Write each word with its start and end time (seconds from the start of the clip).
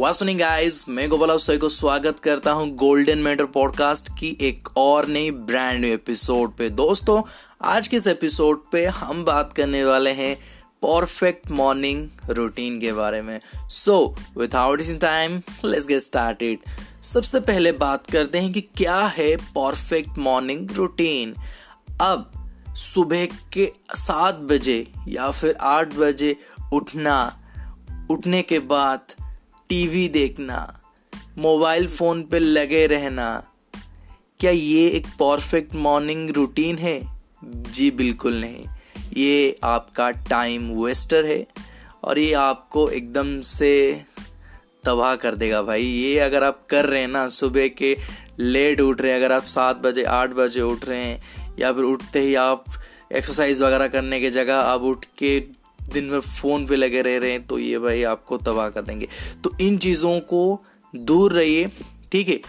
वासुनी 0.00 0.34
guys 0.34 0.88
मैं 0.88 1.08
गोपाल 1.08 1.36
सोई 1.36 1.58
को 1.58 1.68
स्वागत 1.68 2.18
करता 2.18 2.52
हूँ 2.52 2.74
गोल्डन 2.74 3.18
मेटर 3.18 3.44
पॉडकास्ट 3.44 4.08
की 4.18 4.38
एक 4.40 4.68
और 4.76 5.06
नई 5.06 5.30
ब्रांड 5.30 5.80
न्यू 5.80 5.94
एपिसोड 5.94 6.56
पे। 6.56 6.68
दोस्तों, 6.70 7.22
आज 7.62 7.88
के 7.88 7.96
इस 7.96 8.06
एपिसोड 8.06 8.62
पे 8.72 8.86
हम 8.86 9.24
बात 9.24 9.52
करने 9.52 9.84
वाले 9.84 10.10
हैं 10.10 10.36
परफेक्ट 10.82 11.50
मॉर्निंग 11.50 12.08
रूटीन 12.28 12.80
के 12.80 12.92
बारे 12.92 13.22
में। 13.22 13.40
So 13.68 14.16
without 14.38 14.80
in 14.80 14.98
time 14.98 15.42
let's 15.64 15.86
get 15.86 16.00
started 16.00 16.58
सबसे 17.02 17.40
पहले 17.40 17.72
बात 17.72 18.10
करते 18.10 18.38
हैं 18.38 18.52
कि 18.52 18.60
क्या 18.60 19.00
है 19.00 19.36
परफेक्ट 19.36 20.18
मॉर्निंग 20.18 20.70
रूटीन 20.70 21.34
अब 22.00 22.32
सुबह 22.76 23.26
के 23.26 23.72
सात 23.94 24.34
बजे 24.34 24.92
या 25.08 25.30
फिर 25.30 25.56
आठ 25.60 25.94
बजे 25.94 26.36
उठना, 26.72 27.40
उठने 28.10 28.42
के 28.42 28.58
बाद 28.58 29.00
टीवी 29.70 30.08
देखना, 30.08 30.56
मोबाइल 31.38 31.86
फ़ोन 31.88 32.22
पे 32.22 32.38
लगे 32.38 32.86
रहना, 32.86 33.26
क्या 34.40 34.50
ये 34.50 34.88
एक 34.88 35.06
परफेक्ट 35.06 35.74
मॉर्निंग 35.76 36.30
रूटीन 36.30 36.78
है? 36.78 37.00
जी 37.44 37.90
बिल्कुल 37.90 38.40
नहीं। 38.40 38.64
ये 39.16 39.58
आपका 39.64 40.10
टाइम 40.10 40.68
वेस्टर 40.74 41.26
है 41.26 41.46
और 42.04 42.18
ये 42.18 42.32
आपको 42.32 42.88
एकदम 42.88 43.40
से 43.40 43.70
तबाह 44.84 45.14
कर 45.16 45.34
देगा 45.34 45.62
भाई। 45.62 45.82
ये 45.82 46.18
अगर 46.18 46.44
आप 46.44 46.66
कर 46.70 46.86
रहे 46.86 47.00
हैं 47.00 47.08
ना, 47.08 47.28
सुबह 47.28 47.68
के 47.68 47.96
लेट 48.38 48.80
उठ 48.80 49.00
रहे 49.00 49.12
हैं, 49.12 49.18
अगर 49.18 49.32
आप 49.32 49.44
सात 49.44 49.76
बजे, 49.76 50.04
आठ 50.04 50.30
बजे 50.30 50.60
उठ 50.60 50.84
रहे 50.84 51.04
हैं, 51.04 51.20
या 51.58 51.72
फिर 51.72 51.84
उठते 51.84 52.20
ही 52.20 52.34
आप 52.34 52.64
एक्सरसाइज 53.12 53.62
वगैरह 53.62 53.88
करने 53.88 54.20
की 54.20 54.30
जगह 54.30 54.56
आप 54.56 54.82
उठ 54.82 55.04
के 55.18 55.59
दिन 55.92 56.10
भर 56.10 56.20
फ़ोन 56.20 56.66
पे 56.66 56.76
लगे 56.76 57.02
रह 57.02 57.18
रहे 57.18 57.30
हैं 57.30 57.46
तो 57.46 57.58
ये 57.58 57.78
भाई 57.78 58.02
आपको 58.04 58.36
तबाह 58.38 58.68
कर 58.68 58.82
देंगे। 58.82 59.08
तो 59.44 59.56
इन 59.60 59.76
चीज़ों 59.78 60.18
को 60.22 60.62
दूर 60.94 61.32
रहिए, 61.32 61.68
ठीक 62.12 62.28
है? 62.28 62.40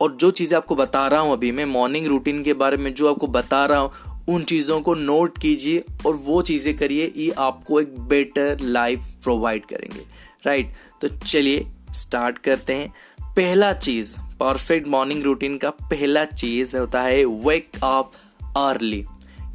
और 0.00 0.16
जो 0.16 0.30
चीज़ें 0.30 0.56
आपको 0.56 0.74
बता 0.74 1.06
रहा 1.06 1.20
हूँ 1.20 1.32
अभी 1.32 1.52
मैं 1.52 1.64
मॉर्निंग 1.66 2.06
रूटीन 2.06 2.42
के 2.42 2.54
बारे 2.54 2.76
में 2.76 2.92
जो 2.94 3.08
आपको 3.10 3.26
बता 3.28 3.64
रहा 3.66 3.78
हूँ, 3.78 3.90
उन 4.28 4.42
चीज़ों 4.42 4.80
को 4.80 4.94
नोट 4.94 5.38
कीजिए 5.38 5.84
और 6.06 6.14
वो 6.16 6.40
चीज़ें 6.42 6.76
करिए, 6.76 7.12
ये 7.16 7.30
आपको 7.30 7.80
एक 7.80 7.98
बेटर 8.00 8.60
लाइफ 8.60 9.04
प्रोवाइड 9.22 9.64
करेंगे। 9.64 10.04
राइट 10.46 10.72
तो 11.00 11.08
चलिए 11.16 11.66
स्टार्ट 11.94 12.38
करते 12.38 12.74
हैं। 12.74 12.92
पहला 13.20 13.72
चीज़ 13.72 14.16
परफेक्ट 14.40 14.86
मॉर्निंग 14.86 15.22
रूटीन 15.22 15.56
का 15.58 15.70
पहला 15.70 16.24
चीज़ 16.24 16.76
होता 16.76 17.02
है 17.02 17.24
वेक 17.24 17.78
अप 17.84 18.12
अर्ली 18.56 19.04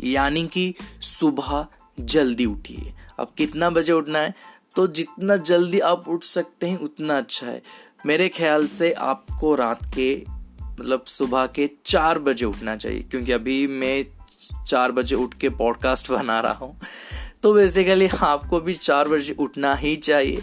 यानी 0.03 0.47
कि 0.47 0.73
सुबह 1.01 1.65
जल्दी 1.99 2.45
उठिए। 2.45 2.93
अब 3.19 3.33
कितना 3.37 3.69
बजे 3.69 3.93
उठना 3.93 4.19
है? 4.19 4.33
तो 4.75 4.87
जितना 4.87 5.35
जल्दी 5.35 5.79
आप 5.79 6.07
उठ 6.07 6.23
सकते 6.23 6.67
हैं, 6.67 6.77
उतना 6.77 7.17
अच्छा 7.17 7.47
है। 7.47 7.61
मेरे 8.05 8.27
ख्याल 8.29 8.65
से 8.65 8.91
आपको 8.91 9.55
रात 9.55 9.85
के 9.95 10.13
मतलब 10.79 11.03
सुबह 11.07 11.45
के 11.45 11.69
चार 11.85 12.19
बजे 12.19 12.45
उठना 12.45 12.75
चाहिए, 12.75 13.01
क्योंकि 13.01 13.31
अभी 13.31 13.65
मैं 13.67 14.05
चार 14.67 14.91
बजे 14.91 15.15
उठ 15.15 15.33
के 15.33 15.49
पॉडकास्ट 15.49 16.11
बना 16.11 16.39
रहा 16.39 16.65
हूँ। 16.65 16.77
तो 17.43 17.53
बेसिकली 17.53 18.07
आपको 18.07 18.59
भी 18.59 18.73
चार 18.73 19.07
बजे 19.07 19.35
उठना 19.39 19.73
ही 19.75 19.95
चाहिए। 19.95 20.41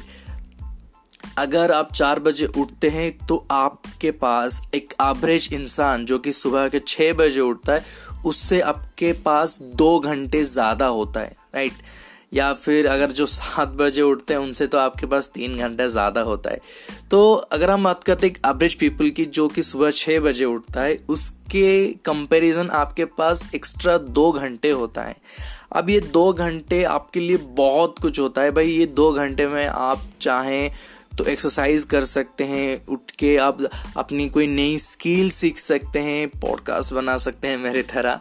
अगर 1.39 1.73
आप 1.73 1.93
चार 1.93 2.21
बजे 2.21 2.47
उठते 2.47 2.89
हैं 2.89 3.27
तो 3.27 3.47
आपके 3.51 4.11
पास 4.11 4.61
एक 4.75 4.95
एवरेज 5.03 5.49
इंसान 5.53 6.05
जो 6.05 6.19
कि 6.19 6.33
सुबह 6.33 6.69
के 6.69 6.79
छः 6.79 7.13
बजे 7.13 7.41
उठता 7.41 7.73
है, 7.73 7.85
उससे 8.27 8.61
आपके 8.61 9.13
पास 9.25 9.59
दो 9.63 9.99
घंटे 10.01 10.43
ज़्यादा 10.45 10.87
होता 10.87 11.21
है 11.21 11.37
राइट 11.55 11.83
या 12.37 12.53
फिर 12.53 12.87
अगर 12.87 13.13
जो 13.13 13.27
सात 13.27 13.69
बजे 13.69 14.03
उठते 14.03 14.35
हैं, 14.35 14.41
उनसे 14.41 14.67
तो 14.67 14.79
आपके 14.79 15.07
पास 15.07 15.31
तीन 15.35 15.57
घंटा 15.59 15.87
ज़्यादा 15.87 16.21
होता 16.21 16.51
है। 16.51 16.61
तो 17.11 17.33
अगर 17.35 17.71
हम 17.71 17.85
बात 17.85 18.05
करते 18.05 18.27
हैं 18.27 18.51
एवरेज 18.51 18.75
पीपल 18.75 19.11
की, 19.11 19.25
जो 19.25 19.49
कि 19.49 19.63
सुबह 19.63 19.91
छः 19.91 20.21
बजे 20.21 20.45
उठता 20.45 20.83
है, 20.83 20.99
उसके 21.09 21.85
कंपैरिजन 22.05 22.69
आपके 22.71 23.05
पास 23.05 23.49
एक्स्ट्रा 23.55 23.97
दो 23.99 24.31
घंटे 24.33 24.71
होता 24.71 25.03
है। 25.03 25.17
अब 25.73 25.91
ये 25.91 26.01
दो 26.01 26.33
घंटे 26.33 26.83
आपके 26.85 27.21
लिए 27.21 27.37
बहुत 27.37 27.99
कुछ 27.99 28.21
होता 28.21 28.43
है। 28.43 28.51
भाई, 28.51 28.69
ये 28.69 28.87
दो 28.87 29.11
घंटे 29.13 29.47
में 29.49 29.67
आप 29.67 30.03
चाहें 30.21 30.71
तो 31.19 31.25
एक्सरसाइज 31.25 31.85
कर 31.85 32.05
सकते 32.05 32.45
हैं 32.45 32.87
उठ 32.87 33.11
के 33.11 33.37
आप 33.37 33.63
अपनी 33.97 34.29
कोई 34.29 34.47
नई 34.47 34.77
स्किल 34.79 35.31
सीख 35.31 35.59
सकते 35.59 35.99
हैं 35.99 36.29
पॉडकास्ट 36.31 36.93
बना 36.93 37.17
सकते 37.17 37.49
हैं 37.49 37.59
मेरे 37.59 37.83
तरह, 37.85 38.21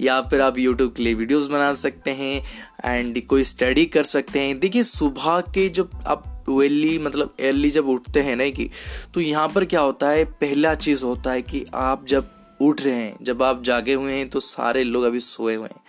या 0.00 0.20
फिर 0.20 0.40
आप 0.40 0.58
यूट्यूब 0.58 0.92
के 0.92 1.02
लिए 1.02 1.14
वीडियोस 1.14 1.46
बना 1.46 1.72
सकते 1.72 2.10
हैं 2.10 2.42
एंड 2.84 3.26
कोई 3.26 3.44
स्टडी 3.44 3.84
कर 3.86 4.02
सकते 4.02 4.40
हैं। 4.40 4.58
देखिए, 4.58 4.82
सुबह 4.82 5.40
के 5.54 5.68
जब 5.68 5.90
आप 6.06 6.32
वेली 6.48 6.98
मतलब 6.98 7.34
अर्ली 7.40 7.70
जब 7.70 7.88
उठते 7.88 8.20
हैं 8.20 8.36
ना 8.36 8.48
कि 8.50 8.68
तो 9.14 9.20
यहाँ 9.20 9.48
पर 9.48 9.64
क्या 9.64 9.80
होता 9.80 10.08
है, 10.08 10.24
पहला 10.24 10.74
चीज़ 10.74 11.04
होता 11.04 11.32
है 11.32 11.42
कि 11.42 11.64
आप 11.74 12.06
जब 12.06 12.30
उठ 12.60 12.80
रहे 12.82 12.94
हैं, 12.94 13.16
जब 13.22 13.42
आप 13.42 13.62
जागे 13.62 13.94
हुए 13.94 14.12
हैं 14.12 14.28
तो 14.28 14.40
सारे 14.40 14.84
लोग 14.84 15.04
अभी 15.04 15.20
सोए 15.20 15.54
हुए 15.54 15.68
हैं। 15.68 15.80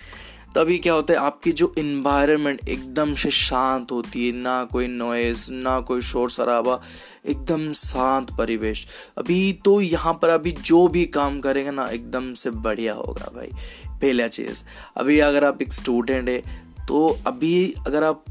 तभी 0.55 0.77
क्या 0.79 0.93
होता 0.93 1.13
है, 1.13 1.19
आपकी 1.19 1.51
जो 1.51 1.73
इन्वायरमेंट 1.77 2.67
एकदम 2.69 3.13
से 3.13 3.29
शांत 3.31 3.91
होती 3.91 4.27
है, 4.27 4.33
ना 4.33 4.63
कोई 4.63 4.87
नॉइज़ 4.87 5.51
ना 5.53 5.79
कोई 5.81 6.01
शोर 6.03 6.29
शराबा, 6.29 6.79
एकदम 7.25 7.71
शांत 7.73 8.31
परिवेश। 8.37 8.85
अभी 9.17 9.51
तो 9.65 9.79
यहाँ 9.81 10.13
पर 10.21 10.29
अभी 10.29 10.51
जो 10.51 10.87
भी 10.87 11.05
काम 11.07 11.39
करेंगे 11.39 11.71
ना, 11.71 11.85
एकदम 11.87 12.33
से 12.33 12.49
बढ़िया 12.51 12.93
होगा 12.93 13.31
भाई, 13.35 13.51
पहला 13.91 14.27
चीज़। 14.29 14.63
अभी 14.97 15.19
अगर 15.21 15.45
आप 15.45 15.61
एक 15.61 15.73
स्टूडेंट 15.73 16.29
है 16.29 16.41
तो 16.87 17.07
अभी 17.27 17.73
अगर 17.87 18.03
आप 18.03 18.23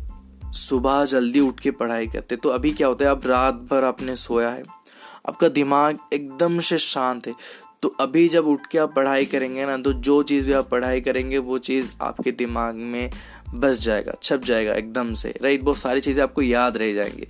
सुबह 0.57 1.05
जल्दी 1.05 1.41
उठ 1.41 1.61
के 1.61 1.71
पढ़ाई 1.73 2.07
करते 2.07 2.37
तो 2.37 2.49
अभी 2.49 2.71
क्या 2.73 2.89
होता 2.89 3.05
है, 3.05 3.11
आप 3.11 3.27
रात 3.27 3.55
भर 3.71 3.85
आपने 3.85 4.17
सोया 4.17 4.51
है, 4.51 4.63
आपका 5.29 5.49
दिमाग 5.51 5.99
एकदम 6.13 6.59
से 6.61 6.79
शांत 6.79 7.27
है 7.27 7.35
तो 7.83 7.89
अभी 8.01 8.29
जब 8.29 8.47
उठ 8.47 8.67
के 8.67 8.79
आप 8.79 8.95
पढ़ाई 8.95 9.25
करेंगे 9.27 9.65
ना 9.67 9.77
तो 9.77 9.93
जो 9.93 10.23
चीज़ 10.23 10.47
भी 10.47 10.53
आप 10.53 10.69
पढ़ाई 10.71 11.01
करेंगे, 11.01 11.39
वो 11.39 11.59
चीज़ 11.61 11.91
आपके 12.03 12.31
दिमाग 12.33 12.75
में 12.75 13.11
बस 13.55 13.79
जाएगा, 13.81 14.13
छप 14.23 14.45
जाएगा 14.45 14.73
एकदम 14.75 15.13
से 15.15 15.35
राइट 15.43 15.63
बहुत 15.63 15.79
सारी 15.79 16.01
चीज़ें 16.01 16.23
आपको 16.23 16.43
याद 16.43 16.77
रह 16.77 16.93
जाएँगी। 16.93 17.27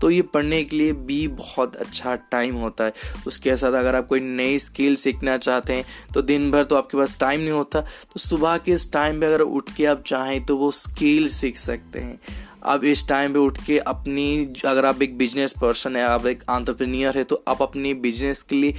तो 0.00 0.10
ये 0.10 0.22
पढ़ने 0.24 0.62
के 0.64 0.76
लिए 0.76 0.92
भी 0.92 1.26
बहुत 1.28 1.76
अच्छा 1.76 2.14
टाइम 2.32 2.54
होता 2.54 2.84
है। 2.84 2.92
उसके 3.26 3.56
साथ 3.56 3.72
अगर 3.72 3.94
आप 3.94 4.06
कोई 4.08 4.20
नई 4.20 4.58
स्किल 4.58 4.96
सीखना 4.96 5.36
चाहते 5.38 5.72
हैं 5.72 5.84
तो 6.14 6.22
दिन 6.22 6.50
भर 6.50 6.64
तो 6.64 6.76
आपके 6.76 6.98
पास 6.98 7.18
टाइम 7.20 7.40
नहीं 7.40 7.50
होता। 7.50 7.80
तो 7.80 8.20
सुबह 8.20 8.56
के 8.56 8.72
इस 8.72 8.92
टाइम 8.92 9.20
पे 9.20 9.26
अगर 9.26 9.40
उठ 9.40 9.70
के 9.76 9.86
आप 9.86 10.02
चाहें 10.06 10.44
तो 10.46 10.56
वो 10.56 10.70
स्किल 10.72 11.28
सीख 11.28 11.56
सकते 11.56 12.00
हैं। 12.00 12.18
आप 12.64 12.84
इस 12.84 13.08
टाइम 13.08 13.32
पे 13.32 13.38
उठ 13.38 13.58
के 13.66 13.78
अपनी, 13.78 14.52
अगर 14.66 14.86
आप 14.86 15.02
एक 15.02 15.18
बिज़नेस 15.18 15.54
पर्सन 15.60 15.96
है, 15.96 16.02
आप 16.04 16.26
एक 16.26 16.42
आंट्रप्रनियर 16.50 17.18
है 17.18 17.24
तो 17.24 17.42
आप 17.48 17.62
अपनी 17.62 17.94
बिज़नेस 17.96 18.42
के 18.42 18.56
लिए 18.56 18.74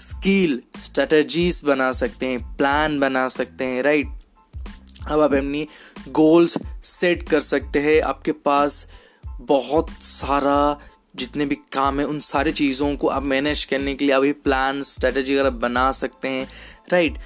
स्किल 0.00 0.60
स्ट्रेटजीज 0.80 1.62
बना 1.64 1.90
सकते 1.92 2.26
हैं 2.26 2.56
प्लान 2.56 2.98
बना 3.00 3.26
सकते 3.28 3.64
हैं 3.64 3.82
राइट 3.82 4.18
अब 5.08 5.20
आप 5.20 5.32
अपनी 5.32 5.66
गोल्स 6.10 6.56
सेट 6.84 7.28
कर 7.28 7.40
सकते 7.40 7.78
हैं। 7.78 8.00
आपके 8.02 8.32
पास 8.32 8.86
बहुत 9.24 9.90
सारा 10.02 10.80
जितने 11.16 11.46
भी 11.46 11.54
काम 11.72 12.00
है, 12.00 12.06
उन 12.06 12.18
सारी 12.20 12.52
चीज़ों 12.52 12.94
को 12.96 13.08
आप 13.08 13.22
मैनेज 13.24 13.64
करने 13.64 13.94
के 13.94 14.04
लिए 14.04 14.14
अभी 14.14 14.32
प्लान 14.34 14.82
स्ट्रेटजी 14.82 15.34
अगर 15.34 15.46
आप 15.46 15.52
बना 15.60 15.90
सकते 15.92 16.28
हैं 16.28 16.46
राइट 16.92 17.18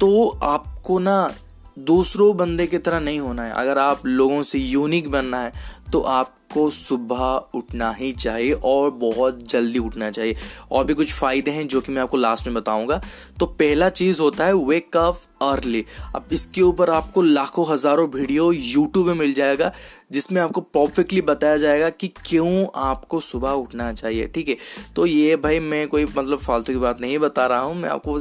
तो 0.00 0.28
आपको 0.28 0.98
ना 0.98 1.34
दूसरों 1.80 2.36
बंदे 2.36 2.66
की 2.66 2.78
तरह 2.78 3.00
नहीं 3.00 3.20
होना 3.20 3.42
है। 3.42 3.52
अगर 3.52 3.78
आप 3.78 4.06
लोगों 4.06 4.42
से 4.42 4.58
यूनिक 4.58 5.10
बनना 5.10 5.40
है 5.40 5.52
तो 5.92 6.00
आपको 6.48 6.68
सुबह 6.70 7.58
उठना 7.58 7.90
ही 7.92 8.10
चाहिए 8.14 8.52
और 8.64 8.90
बहुत 8.92 9.42
जल्दी 9.50 9.78
उठना 9.78 10.10
चाहिए। 10.10 10.36
और 10.72 10.84
भी 10.84 10.94
कुछ 10.94 11.12
फ़ायदे 11.12 11.50
हैं 11.50 11.66
जो 11.68 11.80
कि 11.80 11.92
मैं 11.92 12.02
आपको 12.02 12.16
लास्ट 12.16 12.46
में 12.46 12.54
बताऊँगा। 12.54 13.00
तो 13.40 13.46
पहला 13.48 13.88
चीज़ 13.90 14.20
होता 14.20 14.44
है 14.44 14.54
वेक 14.56 14.96
अप 14.96 15.20
अर्ली 15.42 15.84
अब 16.16 16.28
इसके 16.32 16.62
ऊपर 16.62 16.90
आपको 16.90 17.22
लाखों 17.22 17.66
हज़ारों 17.68 18.08
वीडियो 18.10 18.50
यूट्यूब 18.52 19.06
में 19.06 19.14
मिल 19.14 19.32
जाएगा, 19.34 19.72
जिसमें 20.12 20.40
आपको 20.42 20.60
परफेक्टली 20.60 21.20
बताया 21.22 21.56
जाएगा 21.56 21.88
कि 21.90 22.08
क्यों 22.24 22.66
आपको 22.82 23.20
सुबह 23.20 23.50
उठना 23.52 23.92
चाहिए, 23.92 24.26
ठीक 24.26 24.48
है? 24.48 24.56
तो 24.96 25.06
ये 25.06 25.36
भाई 25.36 25.58
मैं 25.60 25.86
कोई 25.88 26.04
मतलब 26.06 26.38
फालतू 26.38 26.72
की 26.72 26.78
बात 26.78 27.00
नहीं 27.00 27.18
बता 27.18 27.46
रहा 27.46 27.60
हूँ, 27.60 27.74
मैं 27.76 27.88
आपको 27.90 28.18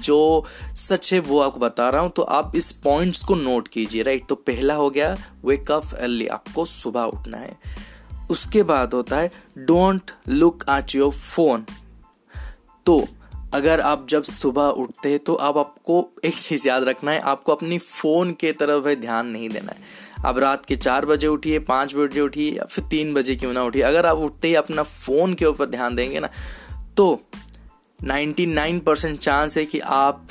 जो 0.00 0.44
सच 0.78 1.12
है 1.12 1.20
वो 1.20 1.40
आपको 1.40 1.60
बता 1.60 1.88
रहा 1.90 2.02
हूँ। 2.02 2.10
तो 2.12 2.22
आप 2.22 2.52
इस 2.56 2.72
पॉइंट्स 2.84 3.22
को 3.22 3.34
नोट 3.36 3.68
कीजिए 3.68 4.02
राइट 4.02 4.26
तो 4.28 4.34
पहला 4.36 4.74
हो 4.74 4.90
गया 4.90 5.16
वेक 5.44 5.70
अप 5.70 5.94
अर्ली 5.94 6.26
आपको 6.28 6.64
सुबह 6.66 7.02
उठना 7.04 7.36
है। 7.36 7.63
उसके 8.30 8.62
बाद 8.62 8.94
होता 8.94 9.16
है 9.16 9.30
don't 9.58 10.10
look 10.28 10.64
at 10.70 10.94
your 10.94 11.12
phone 11.12 11.66
तो 12.86 13.08
अगर 13.54 13.80
आप 13.80 14.06
जब 14.08 14.22
सुबह 14.22 14.62
उठते 14.62 15.10
हैं 15.10 15.18
तो 15.18 15.34
आप 15.34 15.58
आपको 15.58 16.08
एक 16.24 16.34
चीज़ 16.34 16.68
याद 16.68 16.82
रखना 16.82 17.10
है, 17.10 17.20
आपको 17.20 17.52
अपनी 17.52 17.78
फ़ोन 17.78 18.32
के 18.32 18.52
तरफ़ 18.52 18.88
है 18.88 18.96
ध्यान 18.96 19.26
नहीं 19.26 19.48
देना 19.48 19.72
है। 19.72 19.78
आप 20.26 20.38
रात 20.38 20.66
के 20.66 20.76
चार 20.76 21.06
बजे 21.06 21.26
उठिए, 21.26 21.58
पाँच 21.58 21.94
बजे 21.94 22.20
उठिए, 22.20 22.50
या 22.52 22.64
फिर 22.64 22.84
तीन 22.84 23.14
बजे 23.14 23.36
क्यों 23.36 23.52
ना 23.52 23.62
उठिए। 23.62 23.82
अगर 23.82 24.06
आप 24.06 24.16
उठते 24.16 24.48
ही 24.48 24.54
अपना 24.54 24.82
फ़ोन 24.82 25.34
के 25.34 25.46
ऊपर 25.46 25.66
ध्यान 25.66 25.94
देंगे 25.94 26.20
ना 26.20 26.28
तो 26.96 27.20
99 28.04 28.80
परसेंट 28.80 29.18
चांस 29.18 29.56
है 29.56 29.64
कि 29.64 29.78
आप 29.80 30.26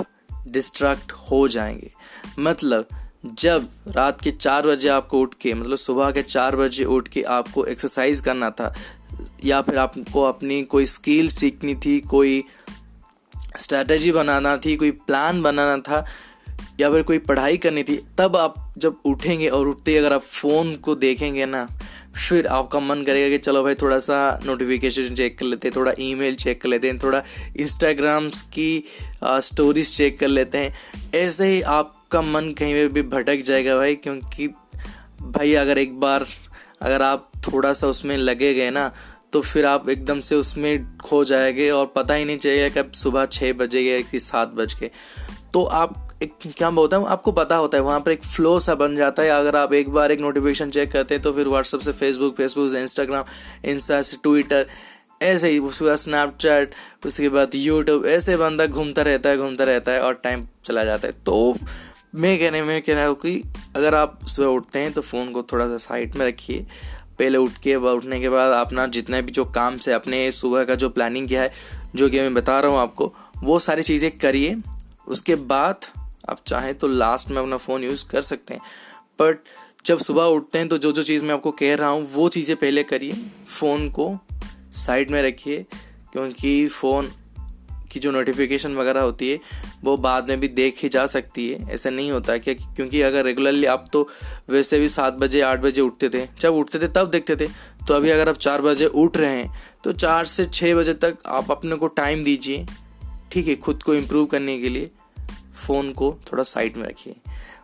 डिस्ट्रैक्ट 0.47 1.11
हो 1.11 1.47
जाएँगे। 1.47 1.91
मतलब 2.39 2.85
जब 3.23 3.67
रात 3.87 4.21
के 4.21 4.31
चार 4.31 4.67
बजे 4.67 4.89
आपको 4.89 5.19
उठ 5.19 5.33
के 5.41 5.53
मतलब 5.53 5.77
सुबह 5.77 6.11
के 6.11 6.21
चार 6.21 6.55
बजे 6.55 6.83
उठ 6.85 7.07
के 7.07 7.21
आपको 7.21 7.65
एक्सरसाइज 7.65 8.19
करना 8.19 8.49
था, 8.49 8.73
या 9.45 9.61
फिर 9.61 9.77
आपको 9.77 10.23
अपनी 10.23 10.61
कोई 10.63 10.85
स्किल 10.85 11.27
सीखनी 11.27 11.75
थी, 11.75 11.99
कोई 11.99 12.43
स्ट्रैटेजी 13.59 14.11
बनाना 14.11 14.55
थी, 14.57 14.75
कोई 14.75 14.91
प्लान 14.91 15.41
बनाना 15.41 15.77
था, 15.77 16.05
या 16.79 16.89
फिर 16.91 17.03
कोई 17.03 17.17
पढ़ाई 17.19 17.57
करनी 17.57 17.83
थी, 17.83 17.95
तब 18.17 18.35
आप 18.37 18.73
जब 18.77 18.99
उठेंगे 19.05 19.47
और 19.47 19.67
उठते 19.67 19.91
ही 19.91 19.97
अगर 19.97 20.13
आप 20.13 20.21
फ़ोन 20.21 20.75
को 20.75 20.95
देखेंगे 20.95 21.45
ना, 21.45 21.67
फिर 22.27 22.47
आपका 22.47 22.79
मन 22.79 23.03
करेगा 23.03 23.29
कि 23.29 23.37
चलो 23.37 23.63
भाई 23.63 23.75
थोड़ा 23.75 23.99
सा 23.99 24.39
नोटिफिकेशन 24.45 25.15
चेक 25.15 25.37
कर 25.37 25.45
लेते 25.45 25.67
हैं, 25.67 25.75
थोड़ा 25.75 25.93
ईमेल 25.99 26.35
चेक 26.35 26.61
कर 26.61 26.69
लेते 26.69 26.87
हैं, 26.87 26.97
थोड़ा 26.99 27.23
इंस्टाग्राम्स 27.57 28.41
की 28.41 28.83
स्टोरीज 29.23 29.95
चेक 29.97 30.19
कर 30.19 30.27
लेते 30.27 30.57
हैं। 30.57 30.73
ऐसे 31.15 31.47
ही 31.47 31.61
आपका 32.13 32.21
मन 32.29 32.51
कहीं 32.53 32.73
पे 32.73 32.87
भी 32.87 33.01
भटक 33.09 33.41
जाएगा 33.41 33.75
भाई, 33.77 33.95
क्योंकि 33.95 34.47
भाई 35.27 35.53
अगर 35.53 35.77
एक 35.77 35.99
बार, 35.99 36.25
अगर 36.81 37.01
आप 37.01 37.31
थोड़ा 37.47 37.71
सा 37.73 37.87
उसमें 37.87 38.15
लगे 38.17 38.53
गए 38.53 38.69
ना 38.71 38.91
तो 39.33 39.41
फिर 39.41 39.65
आप 39.65 39.89
एकदम 39.89 40.19
से 40.19 40.35
उसमें 40.35 40.97
खो 40.97 41.23
जाएँगे 41.23 41.69
और 41.69 41.85
पता 41.95 42.13
ही 42.13 42.25
नहीं 42.25 42.37
चलेगा 42.37 42.81
कब 42.81 42.91
सुबह 42.93 43.25
छः 43.27 43.53
बजे 43.53 43.81
या 43.81 43.99
कि 44.01 44.19
सात 44.19 44.47
बज 44.49 44.73
के। 44.73 44.89
तो 45.53 45.63
आप 45.63 46.09
एक, 46.23 46.33
क्या 46.57 46.69
बोलता 46.71 46.97
हूँ, 46.97 47.07
आपको 47.07 47.31
पता 47.31 47.55
होता 47.55 47.77
है, 47.77 47.83
वहाँ 47.83 47.99
पर 47.99 48.11
एक 48.11 48.23
फ्लो 48.25 48.57
सा 48.59 48.75
बन 48.75 48.95
जाता 48.95 49.23
है। 49.23 49.29
अगर 49.31 49.55
आप 49.55 49.73
एक 49.73 49.89
बार 49.89 50.11
एक 50.11 50.19
नोटिफिकेशन 50.21 50.69
चेक 50.69 50.91
करते 50.91 51.15
हैं 51.15 51.21
तो 51.23 51.33
फिर 51.33 51.47
व्हाट्सअप 51.47 51.81
से 51.81 51.91
फेसबुक 51.93 52.35
फेसबुक 52.37 52.69
से 52.71 52.81
इंस्टाग्राम 52.81 53.23
इंस्टा 53.65 54.01
से 54.01 54.17
ट्विटर 54.23 54.65
ऐसे 55.21 55.49
ही, 55.49 55.59
उसके 55.59 55.85
बाद 55.85 55.95
स्नैपचैट 55.95 56.71
उसके 57.05 57.29
बाद 57.29 57.55
यूट्यूब 57.55 58.05
ऐसे 58.07 58.37
बंदा 58.37 58.65
घूमता 58.67 59.01
रहता 59.01 59.29
है, 59.29 59.37
घूमता 59.37 59.63
रहता 59.63 59.91
है 59.91 60.01
और 60.01 60.13
टाइम 60.13 60.45
चला 60.65 60.83
जाता 60.83 61.07
है। 61.07 61.13
तो 61.25 61.55
मैं 62.15 62.37
कहने, 62.39 62.61
में 62.61 62.81
कहना 62.81 63.05
हूँ 63.05 63.15
कि 63.15 63.43
अगर 63.75 63.95
आप 63.95 64.19
सुबह 64.27 64.47
उठते 64.47 64.79
हैं 64.79 64.91
तो 64.93 65.01
फ़ोन 65.01 65.31
को 65.31 65.41
थोड़ा 65.43 65.67
सा 65.67 65.77
साइड 65.77 66.15
में 66.15 66.25
रखिए। 66.25 66.65
पहले 67.19 67.37
उठ 67.37 67.57
के 67.63 67.75
उठने 67.75 68.19
के 68.19 68.29
बाद 68.29 68.53
अपना 68.55 68.85
जितने 68.87 69.21
भी 69.21 69.31
जो 69.31 69.45
काम 69.45 69.77
से, 69.77 69.93
अपने 69.93 70.31
सुबह 70.31 70.63
का 70.63 70.75
जो 70.75 70.89
प्लानिंग 70.89 71.27
किया 71.27 71.41
है, 71.41 71.51
जो 71.95 72.09
कि 72.09 72.21
मैं 72.21 72.33
बता 72.33 72.59
रहा 72.59 72.71
हूँ 72.71 72.79
आपको, 72.79 73.13
वो 73.43 73.57
सारी 73.59 73.83
चीज़ें 73.83 74.09
करिए। 74.17 74.55
उसके 75.07 75.35
बाद 75.35 75.85
आप 76.29 76.43
चाहें 76.47 76.73
तो 76.75 76.87
लास्ट 76.87 77.31
में 77.31 77.37
अपना 77.37 77.57
फ़ोन 77.57 77.83
यूज़ 77.83 78.05
कर 78.09 78.21
सकते 78.21 78.53
हैं। 78.53 78.61
बट 79.21 79.39
जब 79.85 79.99
सुबह 79.99 80.23
उठते 80.23 80.57
हैं 80.57 80.67
तो 80.67 80.77
जो 80.77 80.91
जो 80.91 81.03
चीज़ 81.03 81.25
मैं 81.25 81.33
आपको 81.33 81.51
कह 81.51 81.75
रहा 81.75 81.89
हूँ, 81.89 82.07
वो 82.13 82.29
चीज़ें 82.29 82.55
पहले 82.57 82.83
करिए। 82.83 83.13
फ़ोन 83.49 83.89
को 83.89 84.17
साइड 84.75 85.11
में 85.11 85.21
रखिए, 85.21 85.65
क्योंकि 86.13 86.67
फ़ोन 86.67 87.11
की 87.93 87.99
जो 87.99 88.11
नोटिफिकेशन 88.11 88.75
वगैरह 88.75 89.01
होती 89.01 89.29
है, 89.29 89.39
वो 89.83 89.95
बाद 89.99 90.29
में 90.29 90.39
भी 90.39 90.47
देखी 90.49 90.89
जा 90.89 91.05
सकती 91.07 91.49
है। 91.49 91.71
ऐसा 91.73 91.89
नहीं 91.89 92.11
होता 92.11 92.37
क्या 92.37 92.53
क्योंकि 92.53 93.01
अगर 93.01 93.25
रेगुलरली 93.25 93.65
आप 93.67 93.85
तो 93.93 94.07
वैसे 94.49 94.79
भी 94.79 94.89
सात 94.89 95.13
बजे, 95.15 95.41
आठ 95.41 95.59
बजे 95.59 95.81
उठते 95.81 96.09
थे। 96.09 96.27
जब 96.39 96.53
उठते 96.53 96.79
थे, 96.79 96.87
तब 96.87 97.09
देखते 97.09 97.35
थे। 97.35 97.47
तो 97.87 97.93
अभी 97.93 98.09
अगर 98.09 98.29
आप 98.29 98.37
चार 98.37 98.61
बजे 98.61 98.85
उठ 98.87 99.17
रहे 99.17 99.35
हैं 99.35 99.61
तो 99.83 99.91
चार 99.93 100.25
से 100.25 100.45
छः 100.45 100.75
बजे 100.75 100.93
तक 100.95 101.17
आप 101.27 101.51
अपने 101.51 101.75
को 101.75 101.87
टाइम 101.89 102.23
दीजिए, 102.23 102.65
ठीक 103.31 103.47
है, 103.47 103.55
खुद 103.55 103.83
को 103.83 103.95
इम्प्रूव 103.95 104.25
करने 104.25 104.59
के 104.59 104.69
लिए। 104.69 104.89
फ़ोन 105.57 105.91
को 105.91 106.15
थोड़ा 106.23 106.43
साइड 106.43 106.77
में 106.77 106.83
रखिए। 106.83 107.15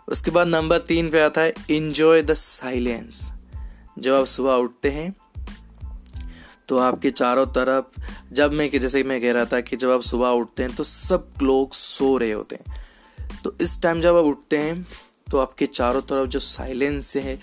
उसके 0.07 0.31
बाद 0.31 0.47
नंबर 0.47 0.77
तीन 0.79 1.09
पे 1.09 1.21
आता 1.21 1.41
है 1.41 1.53
इन्जॉय 1.69 2.21
द 2.21 2.33
साइलेंस 2.33 3.29
जब 3.99 4.13
आप 4.13 4.25
सुबह 4.25 4.53
उठते 4.53 4.89
हैं 4.89 5.13
तो 6.69 6.77
आपके 6.77 7.09
चारों 7.09 7.45
तरफ़, 7.45 8.01
जब 8.31 8.53
मैं 8.53 8.69
जैसे 8.71 9.03
मैं 9.03 9.21
कह 9.21 9.31
रहा 9.31 9.45
था 9.45 9.59
कि 9.61 9.75
जब 9.75 9.91
आप 9.91 10.01
सुबह 10.01 10.27
उठते 10.27 10.63
हैं 10.63 10.75
तो 10.75 10.83
सब 10.83 11.29
लोग 11.41 11.73
सो 11.73 12.17
रहे 12.17 12.31
होते 12.31 12.55
हैं। 12.55 13.41
तो 13.43 13.55
इस 13.61 13.81
टाइम 13.81 14.01
जब 14.01 14.17
आप 14.17 14.25
उठते 14.25 14.57
हैं 14.57 14.85
तो 15.31 15.37
आपके 15.37 15.65
चारों 15.65 16.01
तरफ़ 16.01 16.29
जो 16.29 16.39
साइलेंस 16.39 17.15
है, 17.15 17.39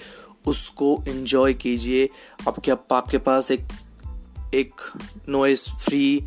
उसको 0.46 1.02
इन्जॉय 1.08 1.55
कीजिए। 1.55 2.08
आपके 2.49 2.70
आपके 2.70 3.19
पास 3.19 3.50
एक 3.50 3.61
एक 4.55 4.75
नॉइस 5.28 5.69
फ्री 5.69 6.25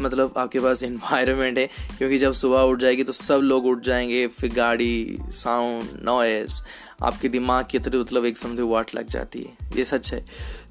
मतलब 0.00 0.34
आपके 0.36 0.60
पास 0.60 0.82
इन्वायरमेंट 0.82 1.58
है, 1.58 1.66
क्योंकि 1.98 2.18
जब 2.18 2.32
सुबह 2.32 2.60
उठ 2.60 2.78
जाएगी 2.78 3.04
तो 3.04 3.12
सब 3.12 3.34
लोग 3.34 3.66
उठ 3.66 3.82
जाएँगे, 3.82 4.26
फिर 4.26 4.52
गाड़ी 4.52 5.18
साउंड 5.30 5.88
नॉइस 6.02 6.62
आपके 7.02 7.28
दिमाग 7.28 7.66
की 7.70 7.78
तरह 7.78 7.98
मतलब 7.98 8.24
एक 8.24 8.38
समझे 8.38 8.62
वाट 8.62 8.94
लग 8.94 9.08
जाती 9.08 9.42
है। 9.42 9.56
ये 9.76 9.84
सच 9.84 10.12
है। 10.12 10.24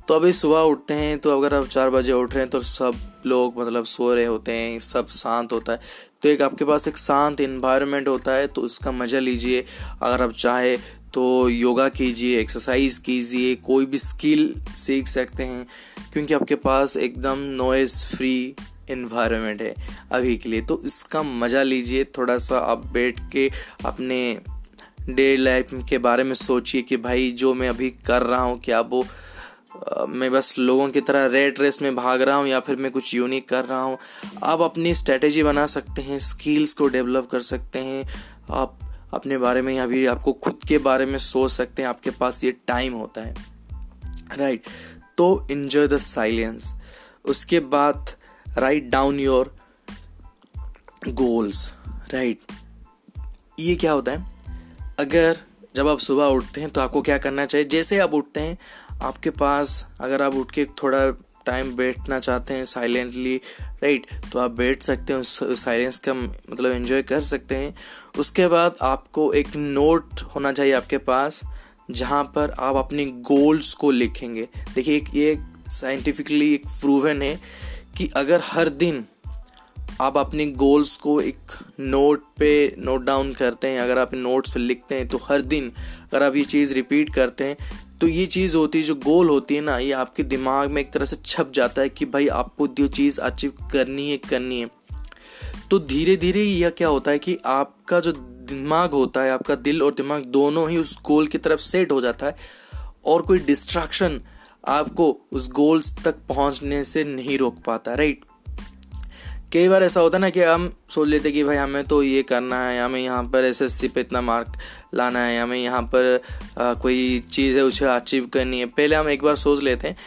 तो 0.07 0.13
अभी 0.13 0.31
सुबह 0.33 0.59
उठते 0.61 0.94
हैं 0.94 1.17
तो 1.19 1.38
अगर 1.38 1.53
आप 1.53 1.67
चार 1.67 1.89
बजे 1.89 2.13
उठ 2.13 2.33
रहे 2.33 2.41
हैं 2.41 2.50
तो 2.50 2.59
सब 2.59 2.95
लोग 3.25 3.59
मतलब 3.59 3.85
सो 3.85 4.13
रहे 4.13 4.25
होते 4.25 4.51
हैं, 4.51 4.79
सब 4.79 5.07
शांत 5.09 5.53
होता 5.53 5.71
है। 5.73 5.79
तो 6.21 6.29
एक 6.29 6.41
आपके 6.41 6.65
पास 6.65 6.88
एक 6.88 6.97
शांत 6.97 7.41
इन्वायरमेंट 7.41 8.07
होता 8.07 8.31
है 8.31 8.47
तो 8.47 8.61
उसका 8.61 8.91
मज़ा 8.91 9.19
लीजिए। 9.19 9.63
अगर 10.01 10.23
आप 10.23 10.33
चाहे 10.33 10.75
तो 11.13 11.50
योगा 11.50 11.88
कीजिए 11.89 12.39
एक्सरसाइज 12.39 12.97
कीजिए, 12.97 13.55
कोई 13.55 13.85
भी 13.85 13.97
स्किल 14.00 14.53
सीख 14.77 15.07
सकते 15.07 15.44
हैं, 15.44 15.65
क्योंकि 16.13 16.33
आपके 16.33 16.55
पास 16.57 16.97
एकदम 16.97 17.39
नॉइज़ 17.57 17.97
फ्री 18.15 18.55
इन्वायरमेंट 18.89 19.61
है 19.61 19.73
अभी 20.11 20.38
के 20.38 20.50
लिए। 20.50 20.61
तो 20.61 20.81
इसका 20.85 21.23
मज़ा 21.23 21.63
लीजिए 21.63 22.03
थोड़ा 22.17 22.38
सा 22.39 22.59
आप 22.61 22.85
बैठ 22.94 23.19
के 23.31 23.50
अपने 23.85 24.39
डे 25.09 25.35
लाइफ 25.38 25.73
के 25.89 25.97
बारे 26.00 26.23
में 26.23 26.33
सोचिए 26.35 26.81
कि 26.81 26.97
भाई, 26.97 27.31
जो 27.31 27.53
मैं 27.53 27.69
अभी 27.69 27.89
कर 28.05 28.21
रहा 28.21 28.41
हूँ, 28.41 28.59
क्या 28.59 28.81
वो 28.81 29.05
मैं 30.09 30.31
बस 30.31 30.53
लोगों 30.59 30.89
की 30.89 31.01
तरह 31.01 31.25
रेड 31.25 31.59
रेस 31.59 31.81
में 31.81 31.95
भाग 31.95 32.21
रहा 32.21 32.35
हूँ 32.35 32.47
या 32.47 32.59
फिर 32.59 32.75
मैं 32.75 32.91
कुछ 32.91 33.13
यूनिक 33.13 33.47
कर 33.49 33.65
रहा 33.65 33.81
हूँ। 33.81 33.97
आप 34.43 34.61
अपनी 34.61 34.93
स्ट्रेटेजी 34.95 35.43
बना 35.43 35.65
सकते 35.65 36.01
हैं 36.01 36.19
स्किल्स 36.19 36.73
को 36.73 36.87
डेवलप 36.87 37.29
कर 37.31 37.39
सकते 37.39 37.79
हैं। 37.79 38.05
आप 38.51 38.79
अपने 39.13 39.37
बारे 39.37 39.61
में 39.61 39.73
या 39.73 39.87
फिर 39.87 40.09
आपको 40.09 40.33
खुद 40.33 40.59
के 40.67 40.77
बारे 40.77 41.05
में 41.05 41.17
सोच 41.19 41.51
सकते 41.51 41.81
हैं, 41.81 41.89
आपके 41.89 42.09
पास 42.09 42.43
ये 42.43 42.51
टाइम 42.67 42.93
होता 42.93 43.21
है। 43.21 43.35
Right 44.37 44.63
right. 44.63 44.75
तो 45.17 45.47
इन्जॉय 45.51 45.87
द 45.87 45.97
साइलेंस 45.97 46.71
उसके 47.25 47.59
बाद 47.59 48.09
write 48.57 48.83
down 48.83 49.19
your 49.19 49.55
goals 51.09 51.71
right 52.13 52.39
ये 53.59 53.75
क्या 53.75 53.91
होता 53.91 54.11
है? 54.11 54.25
अगर 54.99 55.37
जब 55.75 55.87
आप 55.87 55.99
सुबह 55.99 56.25
उठते 56.25 56.61
हैं 56.61 56.69
तो 56.69 56.81
आपको 56.81 57.01
क्या 57.01 57.17
करना 57.17 57.45
चाहिए? 57.45 57.65
जैसे 57.67 57.99
आप 57.99 58.13
उठते 58.13 58.41
हैं 58.41 58.57
आपके 59.01 59.29
पास 59.29 59.85
अगर 59.99 60.21
आप 60.21 60.35
उठ 60.35 60.51
के 60.51 60.65
थोड़ा 60.81 61.09
टाइम 61.45 61.75
बैठना 61.75 62.19
चाहते 62.19 62.53
हैं 62.53 62.65
साइलेंटली 62.65 63.35
राइट 63.61 64.05
तो 64.31 64.39
आप 64.39 64.51
बैठ 64.51 64.83
सकते 64.83 65.13
हैं, 65.13 65.19
उस 65.19 65.63
साइलेंस 65.63 65.97
का 65.99 66.13
मतलब 66.13 66.71
एंजॉय 66.71 67.01
कर 67.03 67.19
सकते 67.21 67.55
हैं। 67.55 67.73
उसके 68.19 68.47
बाद 68.47 68.75
आपको 68.81 69.31
एक 69.33 69.55
नोट 69.55 70.21
होना 70.35 70.51
चाहिए 70.51 70.73
आपके 70.73 70.97
पास, 70.99 71.41
जहाँ 71.91 72.23
पर 72.35 72.51
आप 72.59 72.75
अपने 72.75 73.05
गोल्स 73.05 73.73
को 73.73 73.91
लिखेंगे। 73.91 74.47
देखिए, 74.75 74.95
एक 74.97 75.15
ये 75.15 75.38
साइंटिफिकली 75.71 76.53
एक 76.53 76.67
प्रूवन 76.81 77.21
है 77.21 77.39
कि 77.97 78.09
अगर 78.15 78.41
हर 78.43 78.69
दिन 78.69 79.05
आप 80.01 80.17
अपने 80.17 80.45
गोल्स 80.47 80.95
को 80.97 81.19
एक 81.21 81.51
नोट 81.79 82.23
पे 82.39 82.75
नोट 82.79 83.03
डाउन 83.05 83.31
करते 83.33 83.67
हैं, 83.67 83.79
अगर 83.79 83.97
आप 83.97 84.13
नोट्स 84.13 84.51
पे 84.51 84.59
लिखते 84.59 84.95
हैं 84.95 85.07
तो 85.07 85.17
हर 85.23 85.41
दिन 85.43 85.71
अगर 86.03 86.23
आप 86.23 86.35
ये 86.35 86.43
चीज़ 86.45 86.73
रिपीट 86.73 87.13
करते 87.15 87.43
हैं 87.43 87.81
तो 88.03 88.07
ये 88.07 88.25
चीज़ 88.25 88.55
होती 88.57 88.77
है, 88.77 88.83
जो 88.83 88.95
गोल 88.95 89.29
होती 89.29 89.55
है 89.55 89.62
ना, 89.62 89.77
ये 89.77 89.91
आपके 89.91 90.24
दिमाग 90.24 90.72
में 90.72 90.81
एक 90.81 90.91
तरह 90.91 91.05
से 91.05 91.15
छप 91.25 91.51
जाता 91.53 91.81
है 91.81 91.89
कि 91.89 92.05
भाई 92.05 92.27
आपको 92.27 92.67
जो 92.67 92.88
चीज़ 92.88 93.19
अचीव 93.22 93.53
करनी 93.72 94.10
है 94.12 94.17
करनी 94.17 94.60
है। 94.62 94.69
तो 95.72 95.79
धीरे 95.79 96.15
धीरे 96.15 96.41
यह 96.41 96.69
क्या 96.69 96.88
होता 96.88 97.12
है 97.12 97.19
कि 97.19 97.38
आपका 97.45 98.00
जो 98.00 98.12
दिमाग 98.12 98.91
होता 98.91 99.22
है, 99.22 99.31
आपका 99.31 99.55
दिल 99.55 99.81
और 99.83 99.93
दिमाग 99.93 100.25
दोनों 100.25 100.69
ही 100.69 100.77
उस 100.77 100.98
गोल 101.05 101.27
की 101.27 101.38
तरफ़ 101.38 101.60
सेट 101.60 101.91
हो 101.91 102.01
जाता 102.01 102.25
है 102.25 102.36
और 103.05 103.22
कोई 103.22 103.39
डिस्ट्रैक्शन 103.39 104.22
आपको 104.67 105.17
उस 105.31 105.50
गोल्स 105.51 105.95
तक 106.05 106.15
पहुँचने 106.29 106.83
से 106.83 107.03
नहीं 107.03 107.38
रोक 107.38 107.63
पाता 107.65 107.93
राइट 107.93 108.25
कई 109.53 109.67
बार 109.69 109.83
ऐसा 109.83 110.00
होता 110.00 110.17
है 110.17 110.22
ना 110.22 110.29
कि 110.29 110.41
हम 110.41 110.72
सोच 110.89 111.07
लेते 111.07 111.31
कि 111.31 111.43
भाई 111.43 111.55
हमें 111.55 111.83
तो 111.83 112.03
ये 112.03 112.24
करना 112.24 112.67
है, 112.67 112.83
हमें 112.83 113.00
यहाँ 113.00 113.24
पर 113.24 113.43
एस 113.43 113.62
एस 113.62 113.74
सी 113.74 113.88
पे 113.88 114.01
इतना 114.01 114.22
मार्क 114.22 114.57
लाना 114.93 115.19
है 115.19 115.41
हमें 115.41 115.59
यहाँ 115.59 115.81
पर 115.81 116.21
आ, 116.57 116.73
कोई 116.73 117.19
चीज़ 117.19 117.57
है 117.57 117.63
उसे 117.63 117.85
अचीव 117.85 118.25
करनी 118.25 118.59
है। 118.59 118.65
पहले 118.65 118.95
हम 118.95 119.09
एक 119.09 119.23
बार 119.23 119.35
सोच 119.35 119.63
लेते 119.63 119.88
हैं 119.88 119.97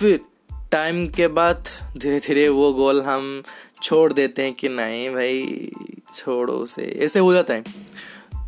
फिर 0.00 0.20
टाइम 0.72 1.08
के 1.08 1.28
बाद 1.28 1.64
धीरे 1.96 2.18
धीरे 2.18 2.48
वो 2.48 2.72
गोल 2.72 3.02
हम 3.02 3.42
छोड़ 3.82 4.12
देते 4.12 4.42
हैं 4.42 4.54
कि 4.54 4.68
नहीं 4.68 5.10
भाई 5.10 5.70
छोड़ो 6.14 6.52
उसे। 6.52 6.98
ऐसे 7.02 7.18
हो 7.18 7.32
जाता 7.34 7.54
है। 7.54 7.64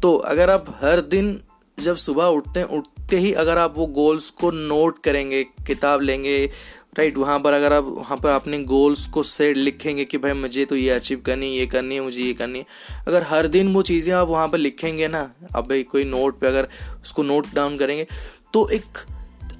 तो 0.02 0.16
अगर 0.16 0.50
आप 0.50 0.78
हर 0.82 1.00
दिन 1.00 1.40
जब 1.78 1.96
सुबह 1.96 2.24
उठते 2.24 2.60
हैं 2.60 2.66
उठते 2.66 3.16
ही 3.16 3.32
अगर 3.32 3.58
आप 3.58 3.74
वो 3.76 3.86
गोल्स 3.86 4.30
को 4.30 4.50
नोट 4.50 5.02
करेंगे 5.02 5.44
किताब 5.44 6.00
लेंगे 6.00 6.50
राइट 6.98 7.18
वहाँ 7.18 7.38
पर 7.40 7.52
अगर 7.52 7.72
आप, 7.72 7.84
वहाँ 7.86 8.16
पर 8.16 8.28
अपने 8.30 8.62
गोल्स 8.64 9.06
को 9.06 9.22
सेट 9.22 9.56
लिखेंगे 9.56 10.04
कि 10.04 10.18
भाई 10.18 10.32
मुझे 10.32 10.64
तो 10.64 10.76
ये 10.76 10.90
अचीव 10.90 11.22
करनी 11.26 11.46
है, 11.46 11.52
ये 11.52 11.66
करनी 11.66 11.94
है, 11.94 12.00
मुझे 12.00 12.22
ये 12.22 12.32
करनी 12.34 12.58
है। 12.58 12.66
अगर 13.08 13.22
हर 13.22 13.46
दिन 13.48 13.72
वो 13.74 13.82
चीज़ें 13.82 14.12
आप 14.14 14.28
वहाँ 14.28 14.48
पर 14.48 14.58
लिखेंगे 14.58 15.08
ना, 15.08 15.30
अब 15.54 15.68
भाई 15.68 15.82
कोई 15.84 16.04
नोट 16.04 16.38
पे 16.40 16.46
अगर 16.46 16.68
उसको 17.02 17.22
नोट 17.22 17.54
डाउन 17.54 17.76
करेंगे 17.76 18.06
तो 18.52 18.68
एक 18.70 19.04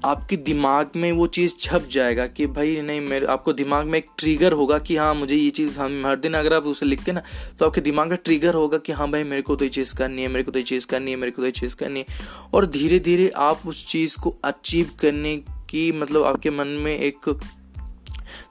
आपके 0.05 0.37
दिमाग 0.37 0.91
में 0.95 1.11
वो 1.11 1.25
चीज़ 1.27 1.53
छप 1.59 1.87
जाएगा 1.91 2.25
कि 2.27 2.45
भाई 2.47 2.81
नहीं, 2.81 3.01
मेरे, 3.01 3.25
आपको 3.25 3.53
दिमाग 3.53 3.85
में 3.85 3.97
एक 3.99 4.05
ट्रिगर 4.17 4.53
होगा 4.53 4.77
कि 4.79 4.95
हाँ 4.95 5.13
मुझे 5.15 5.35
ये 5.35 5.49
चीज़ 5.49 5.79
हम, 5.79 6.05
हर 6.05 6.15
दिन 6.15 6.33
अगर 6.33 6.53
आप 6.53 6.65
उसे 6.65 6.85
लिखते 6.85 7.11
ना 7.11 7.21
तो 7.59 7.65
आपके 7.65 7.81
दिमाग 7.81 8.09
में 8.09 8.17
ट्रिगर 8.25 8.53
होगा 8.53 8.77
कि 8.77 8.91
हाँ 8.91 9.09
भाई 9.11 9.23
मेरे 9.23 9.41
को 9.41 9.55
तो 9.55 9.65
ये 9.65 9.69
चीज़ 9.69 9.95
करनी 9.95 10.21
है, 10.21 10.27
मेरे 10.27 10.43
को 10.43 10.51
तो 10.51 10.59
ये 10.59 10.63
चीज़ 10.63 10.87
करनी 10.87 11.11
है, 11.11 11.17
मेरे 11.17 11.31
को 11.31 11.41
तो 11.41 11.45
ये 11.45 11.51
चीज़ 11.51 11.75
करनी 11.75 11.99
है। 11.99 12.05
और 12.53 12.65
धीरे 12.67 12.99
धीरे 12.99 13.31
आप 13.37 13.67
उस 13.67 13.85
चीज़ 13.87 14.17
को 14.23 14.37
अचीव 14.43 14.91
करने 15.01 15.35
की 15.69 15.91
मतलब 15.91 16.23
आपके 16.23 16.49
मन 16.49 16.67
में 16.67 16.97
एक 16.97 17.39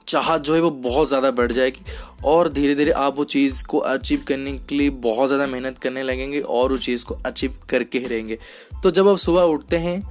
चाहत 0.07 0.41
जो 0.41 0.55
है 0.55 0.61
वो 0.61 0.69
बहुत 0.71 1.07
ज़्यादा 1.07 1.31
बढ़ 1.31 1.51
जाएगी 1.51 1.81
और 2.25 2.49
धीरे 2.49 2.75
धीरे 2.75 2.91
आप 2.91 3.17
वो 3.17 3.23
चीज़ 3.23 3.63
को 3.63 3.77
अचीव 3.77 4.23
करने 4.27 4.53
के 4.59 4.75
लिए 4.75 4.89
बहुत 4.89 5.27
ज़्यादा 5.27 5.47
मेहनत 5.47 5.77
करने 5.77 6.03
लगेंगे 6.03 6.39
और 6.41 6.73
उस 6.73 6.85
चीज़ 6.85 7.05
को 7.05 7.15
अचीव 7.25 7.57
करके 7.69 7.99
ही 7.99 8.07
रहेंगे। 8.07 8.37
तो 8.83 8.91
जब 8.91 9.07
आप 9.07 9.17
सुबह 9.17 9.41
उठते 9.43 9.77
हैं 9.77 10.01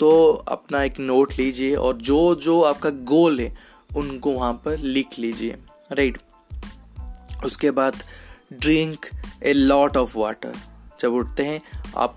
तो 0.00 0.10
अपना 0.48 0.82
एक 0.84 0.98
नोट 1.00 1.32
लीजिए 1.38 1.74
और 1.74 1.96
जो 1.98 2.34
जो 2.34 2.60
आपका 2.60 2.90
गोल 2.90 3.40
है, 3.40 3.54
उनको 3.96 4.32
वहाँ 4.32 4.52
पर 4.64 4.78
लिख 4.78 5.18
लीजिए 5.18 5.56
राइट 5.92 6.18
उसके 7.44 7.70
बाद 7.70 8.02
drink 8.52 9.06
a 9.44 9.52
lot 9.52 9.96
of 9.96 10.18
water 10.18 10.54
जब 11.00 11.12
उठते 11.12 11.42
हैं, 11.42 11.60
आप 11.96 12.16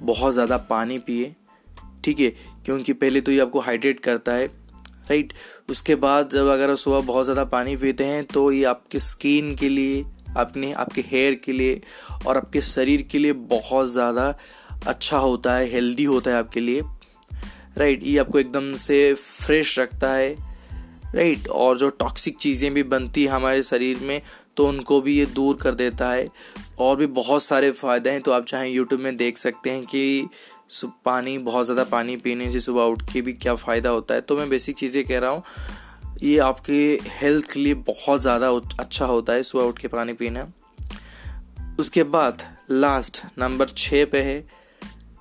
बहुत 0.00 0.32
ज़्यादा 0.32 0.56
पानी 0.70 0.98
पिए 0.98 1.34
ठीक 2.04 2.20
है 2.20 2.30
क्योंकि 2.64 2.92
पहले 2.92 3.20
तो 3.20 3.32
ये 3.32 3.40
आपको 3.40 3.60
हाइड्रेट 3.60 4.00
करता 4.00 4.32
है 4.32 4.46
राइट 5.10 5.32
उसके 5.70 5.94
बाद 5.94 6.30
जब 6.32 6.46
अगर 6.46 6.74
सुबह 6.74 7.00
बहुत 7.00 7.24
ज़्यादा 7.24 7.44
पानी 7.44 7.76
पीते 7.76 8.04
हैं 8.04 8.24
तो 8.24 8.52
ये 8.52 8.64
आपके 8.64 8.98
स्किन 8.98 9.54
के 9.54 9.68
लिए 9.68 10.04
अपने 10.36 10.72
आपके 10.72 11.00
हेयर 11.00 11.34
के 11.34 11.52
लिए 11.52 11.80
और 12.26 12.36
आपके 12.36 12.60
शरीर 12.60 13.02
के 13.02 13.18
लिए 13.18 13.32
बहुत 13.32 13.88
ज़्यादा 13.88 14.38
अच्छा 14.86 15.18
होता 15.18 15.54
है 15.54 15.70
हेल्दी 15.70 16.04
होता 16.04 16.30
है 16.30 16.36
आपके 16.36 16.60
लिए 16.60 16.82
राइट 17.76 18.04
ये 18.04 18.18
आपको 18.18 18.38
एकदम 18.38 18.72
से 18.72 19.14
फ्रेश 19.14 19.78
रखता 19.78 20.12
है 20.12 20.54
राइट 21.14 21.48
और 21.48 21.78
जो 21.78 21.88
टॉक्सिक 21.88 22.36
चीज़ें 22.36 22.74
भी 22.74 22.82
बनती 22.82 23.22
है 23.22 23.28
हमारे 23.28 23.62
शरीर 23.62 23.98
में 23.98 24.22
तो 24.56 24.66
उनको 24.66 25.00
भी 25.00 25.16
ये 25.16 25.26
दूर 25.26 25.56
कर 25.56 25.74
देता 25.74 26.10
है। 26.10 26.26
और 26.78 26.96
भी 26.96 27.06
बहुत 27.06 27.42
सारे 27.42 27.72
फ़ायदे 27.72 28.10
हैं 28.10 28.20
तो 28.20 28.32
आप 28.32 28.46
चाहें 28.46 28.70
यूट्यूब 28.70 29.00
में 29.00 29.16
देख 29.16 29.38
सकते 29.38 29.70
हैं 29.70 29.82
कि 29.82 30.28
पानी, 31.04 31.36
बहुत 31.38 31.64
ज़्यादा 31.64 31.84
पानी 31.86 32.16
पीने 32.16 32.50
से 32.50 32.60
सुबह 32.60 32.82
उठ 32.82 33.02
के 33.12 33.20
भी 33.22 33.32
क्या 33.34 33.54
फ़ायदा 33.56 33.90
होता 33.90 34.14
है? 34.14 34.20
तो 34.20 34.36
मैं 34.36 34.48
बेसिक 34.48 34.76
चीज़ें 34.76 35.04
कह 35.04 35.18
रहा 35.18 35.30
हूँ, 35.30 35.42
ये 36.22 36.38
आपके 36.40 36.98
हेल्थ 37.12 37.50
के 37.52 37.60
लिए 37.60 37.74
बहुत 37.86 38.20
ज़्यादा 38.20 38.48
अच्छा 38.80 39.06
होता 39.06 39.32
है 39.32 39.42
सुबह 39.42 39.64
उठ 39.64 39.78
के 39.78 39.88
पानी 39.88 40.12
पीना। 40.12 40.46
उसके 41.78 42.02
बाद 42.04 42.42
लास्ट 42.70 43.22
नंबर 43.38 43.68
छः 43.68 44.04
पे 44.06 44.22
है 44.22 44.36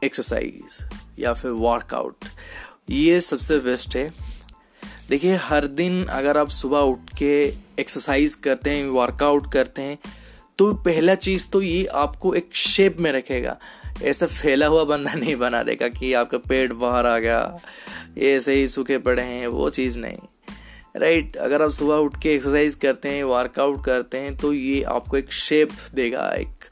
एक्सरसाइज 0.03 0.83
या 1.19 1.33
फिर 1.33 1.51
वर्कआउट 1.51 2.25
ये 2.89 3.19
सबसे 3.21 3.57
बेस्ट 3.59 3.95
है। 3.95 4.11
देखिए, 5.09 5.35
हर 5.35 5.67
दिन 5.67 6.03
अगर 6.05 6.37
आप 6.37 6.49
सुबह 6.51 6.79
उठ 6.79 7.09
के 7.17 7.33
एक्सरसाइज 7.79 8.35
करते 8.43 8.69
हैं 8.69 8.85
वर्कआउट 8.89 9.51
करते 9.53 9.81
हैं 9.81 9.97
तो 10.59 10.73
पहला 10.75 11.15
चीज़ 11.17 11.47
तो 11.49 11.61
ये 11.61 11.85
आपको 11.97 12.33
एक 12.33 12.55
शेप 12.55 12.99
में 12.99 13.11
रखेगा। 13.11 13.57
ऐसा 14.01 14.25
फैला 14.25 14.67
हुआ 14.67 14.83
बंदा 14.83 15.13
नहीं 15.15 15.35
बना 15.35 15.63
देगा 15.63 15.87
कि 15.87 16.13
आपका 16.13 16.37
पेट 16.37 16.73
बाहर 16.73 17.05
आ 17.05 17.19
गया 17.19 17.59
ये 18.17 18.35
ऐसे 18.35 18.53
ही 18.53 18.67
सूखे 18.67 18.97
पड़े 18.97 19.23
हैं 19.23 19.47
वो 19.47 19.69
चीज़ 19.69 19.99
नहीं। 19.99 20.17
राइट 20.95 21.25
right, 21.25 21.37
अगर 21.37 21.61
आप 21.61 21.69
सुबह 21.69 21.95
उठ 21.95 22.21
के 22.21 22.33
एक्सरसाइज 22.33 22.75
करते 22.75 23.09
हैं 23.09 23.23
वर्कआउट 23.23 23.85
करते 23.85 24.17
हैं 24.17 24.37
तो 24.37 24.53
ये 24.53 24.81
आपको 24.81 25.17
एक 25.17 25.31
शेप 25.31 25.69
देगा 25.93 26.33
एक 26.33 26.65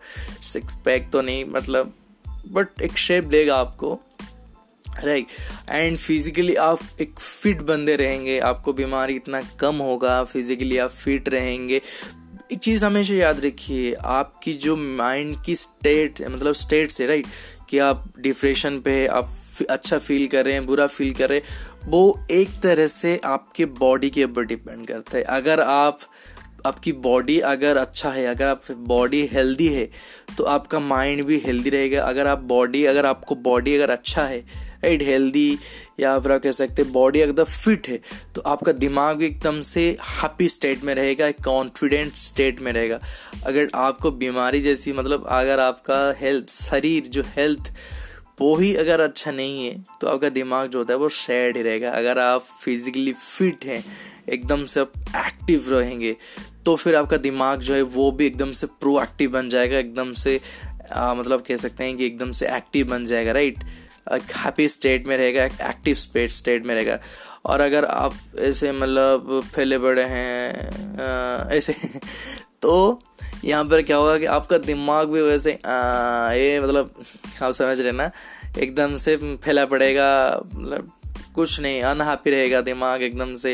सिक्स 0.43 0.75
पैक 0.85 1.09
तो 1.11 1.21
नहीं 1.21 1.45
मतलब 1.45 1.93
बट 2.47 2.81
एक 2.81 2.97
शेप 2.97 3.23
देगा 3.23 3.55
आपको। 3.55 3.99
राइट 5.03 5.25
एंड 5.69 5.97
फिजिकली 5.97 6.55
आप 6.55 6.79
एक 7.01 7.19
फिट 7.19 7.61
बंदे 7.61 7.95
रहेंगे 7.95 8.39
आपको 8.39 8.73
बीमारी 8.73 9.13
इतना 9.13 9.41
कम 9.41 9.75
होगा 9.75 10.23
फिजिकली 10.23 10.77
आप 10.77 10.89
फिट 10.89 11.29
रहेंगे 11.29 11.81
एक 12.51 12.60
चीज़ 12.60 12.84
हमेशा 12.86 13.13
याद 13.13 13.39
रखिए, 13.46 13.93
आपकी 13.93 14.53
जो 14.53 14.75
माइंड 14.75 15.36
की 15.43 15.55
स्टेट 15.55 16.22
मतलब 16.22 16.53
स्टेट 16.53 16.91
से 16.91 17.05
राइट 17.08 17.27
कि 17.70 17.77
आप 17.79 18.03
डिप्रेशन 18.20 18.79
पे, 18.79 19.05
आप 19.08 19.29
अच्छा 19.70 19.98
फील 19.98 20.25
कर 20.27 20.46
रहे 20.46 20.53
हैं, 20.53 20.65
बुरा 20.65 20.88
फील 20.88 21.13
कर 21.13 21.29
रहे 21.29 21.39
हैं, 21.39 21.89
वो 21.89 22.25
एक 22.31 22.60
तरह 22.63 22.88
से 22.88 23.20
आपके 23.25 23.65
बॉडी 23.65 24.10
के 24.10 24.24
ऊपर 24.24 24.46
डिपेंड 24.46 24.86
करता 24.88 25.17
है। 25.17 25.24
अगर 25.24 25.60
आप, 25.60 26.00
आपकी 26.65 26.91
बॉडी 27.01 27.39
अगर 27.39 27.77
अच्छा 27.77 28.10
है, 28.12 28.25
अगर 28.25 28.48
आप 28.48 28.72
बॉडी 28.72 29.25
हेल्दी 29.31 29.67
है 29.67 29.89
तो 30.38 30.43
आपका 30.46 30.79
माइंड 30.79 31.24
भी 31.25 31.38
हेल्दी 31.46 31.70
रहेगा। 31.70 32.03
अगर 32.03 32.27
आप 32.27 32.43
बॉडी 32.46 32.84
अगर 32.86 33.05
आपको 33.05 33.36
बॉडी 33.38 33.75
अगर 33.75 33.89
अच्छा 33.89 34.25
है 34.25 34.43
राइट 34.83 35.01
हेल्दी 35.03 35.57
या 36.00 36.17
फिर 36.19 36.31
आप 36.31 36.41
कह 36.41 36.51
सकते 36.51 36.81
हैं 36.81 36.91
बॉडी 36.91 37.21
अगर 37.21 37.43
फिट 37.43 37.88
है 37.88 38.00
तो 38.35 38.41
आपका 38.41 38.71
दिमाग 38.71 39.17
भी 39.17 39.25
एकदम 39.25 39.61
से 39.61 39.88
हैप्पी 40.09 40.47
स्टेट 40.50 40.83
में 40.83 40.93
रहेगा 40.95 41.27
एक 41.27 41.41
कॉन्फिडेंट 41.43 42.15
स्टेट 42.15 42.61
में 42.61 42.71
रहेगा। 42.73 43.00
अगर 43.45 43.69
आपको 43.75 44.11
बीमारी 44.11 44.61
जैसी 44.61 44.93
मतलब 44.93 45.25
अगर 45.29 45.59
आपका 45.59 46.00
हेल्थ 46.17 46.50
शरीर 46.50 47.07
जो 47.07 47.23
हेल्थ 47.38 47.73
वो 48.41 48.55
ही 48.57 48.73
अगर 48.75 49.01
अच्छा 49.01 49.31
नहीं 49.31 49.65
है 49.65 49.83
तो 50.01 50.07
आपका 50.07 50.29
दिमाग 50.29 50.69
जो 50.69 50.79
होता 50.79 50.93
है 50.93 51.00
वो 51.00 51.09
सैड 51.09 51.57
ही 51.57 51.63
रहेगा। 51.63 51.91
अगर 51.91 52.19
आप 52.19 52.45
फिजिकली 52.61 53.13
फिट 53.13 53.65
हैं 53.65 53.83
एकदम 54.29 54.63
से 54.65 54.79
आप 54.79 54.91
एक्टिव 55.17 55.65
रहेंगे 55.69 56.15
तो 56.65 56.75
फिर 56.75 56.95
आपका 56.95 57.17
दिमाग 57.17 57.59
जो 57.59 57.73
है 57.73 57.81
वो 57.81 58.11
भी 58.11 58.25
एकदम 58.25 58.51
से 58.51 58.67
प्रोएक्टिव 58.81 59.31
बन 59.31 59.50
जाएगा 59.50 59.77
एकदम 59.77 60.13
से 60.13 60.39
आ, 60.91 61.13
मतलब 61.13 61.41
कह 61.41 61.55
सकते 61.55 61.83
हैं 61.83 61.95
कि 61.97 62.05
एकदम 62.05 62.31
से 62.31 62.47
एक्टिव 62.55 62.88
बन 62.88 63.05
जाएगा 63.05 63.31
राइट 63.31 63.63
हैप्पी 64.08 64.67
स्टेट 64.70 65.08
में 65.08 65.15
रहेगा, 65.17 65.43
एक 65.46 65.62
एक्टिव 65.62 65.96
स्पेट 65.96 66.29
स्टेट 66.31 66.65
में 66.65 66.74
रहेगा। 66.75 67.00
और 67.46 67.62
अगर 67.62 67.86
आप 67.86 68.13
ऐसे 68.39 68.72
मतलब 68.72 69.41
फैले 69.53 69.77
बड़े 69.77 70.03
हैं 70.03 71.48
ऐसे 71.50 71.74
तो 72.62 73.01
यहाँ 73.43 73.63
पर 73.65 73.81
क्या 73.81 73.98
होगा 73.98 74.17
कि 74.17 74.25
आपका 74.25 74.58
दिमाग 74.60 75.10
भी 75.10 75.22
वैसे 75.22 75.51
ये 75.51 76.60
मतलब 76.62 76.91
आप 77.43 77.51
समझ 77.51 77.79
रहे 77.79 77.91
ना, 77.91 78.10
एकदम 78.60 78.96
से 78.96 79.15
फैला 79.17 79.65
पड़ेगा 79.65 80.10
मतलब 80.46 80.91
कुछ 81.36 81.60
नहीं 81.62 81.81
अनहैप्पी 81.84 82.31
रहेगा 82.31 82.62
दिमाग 82.62 83.01
एकदम 83.03 83.34
से। 83.36 83.53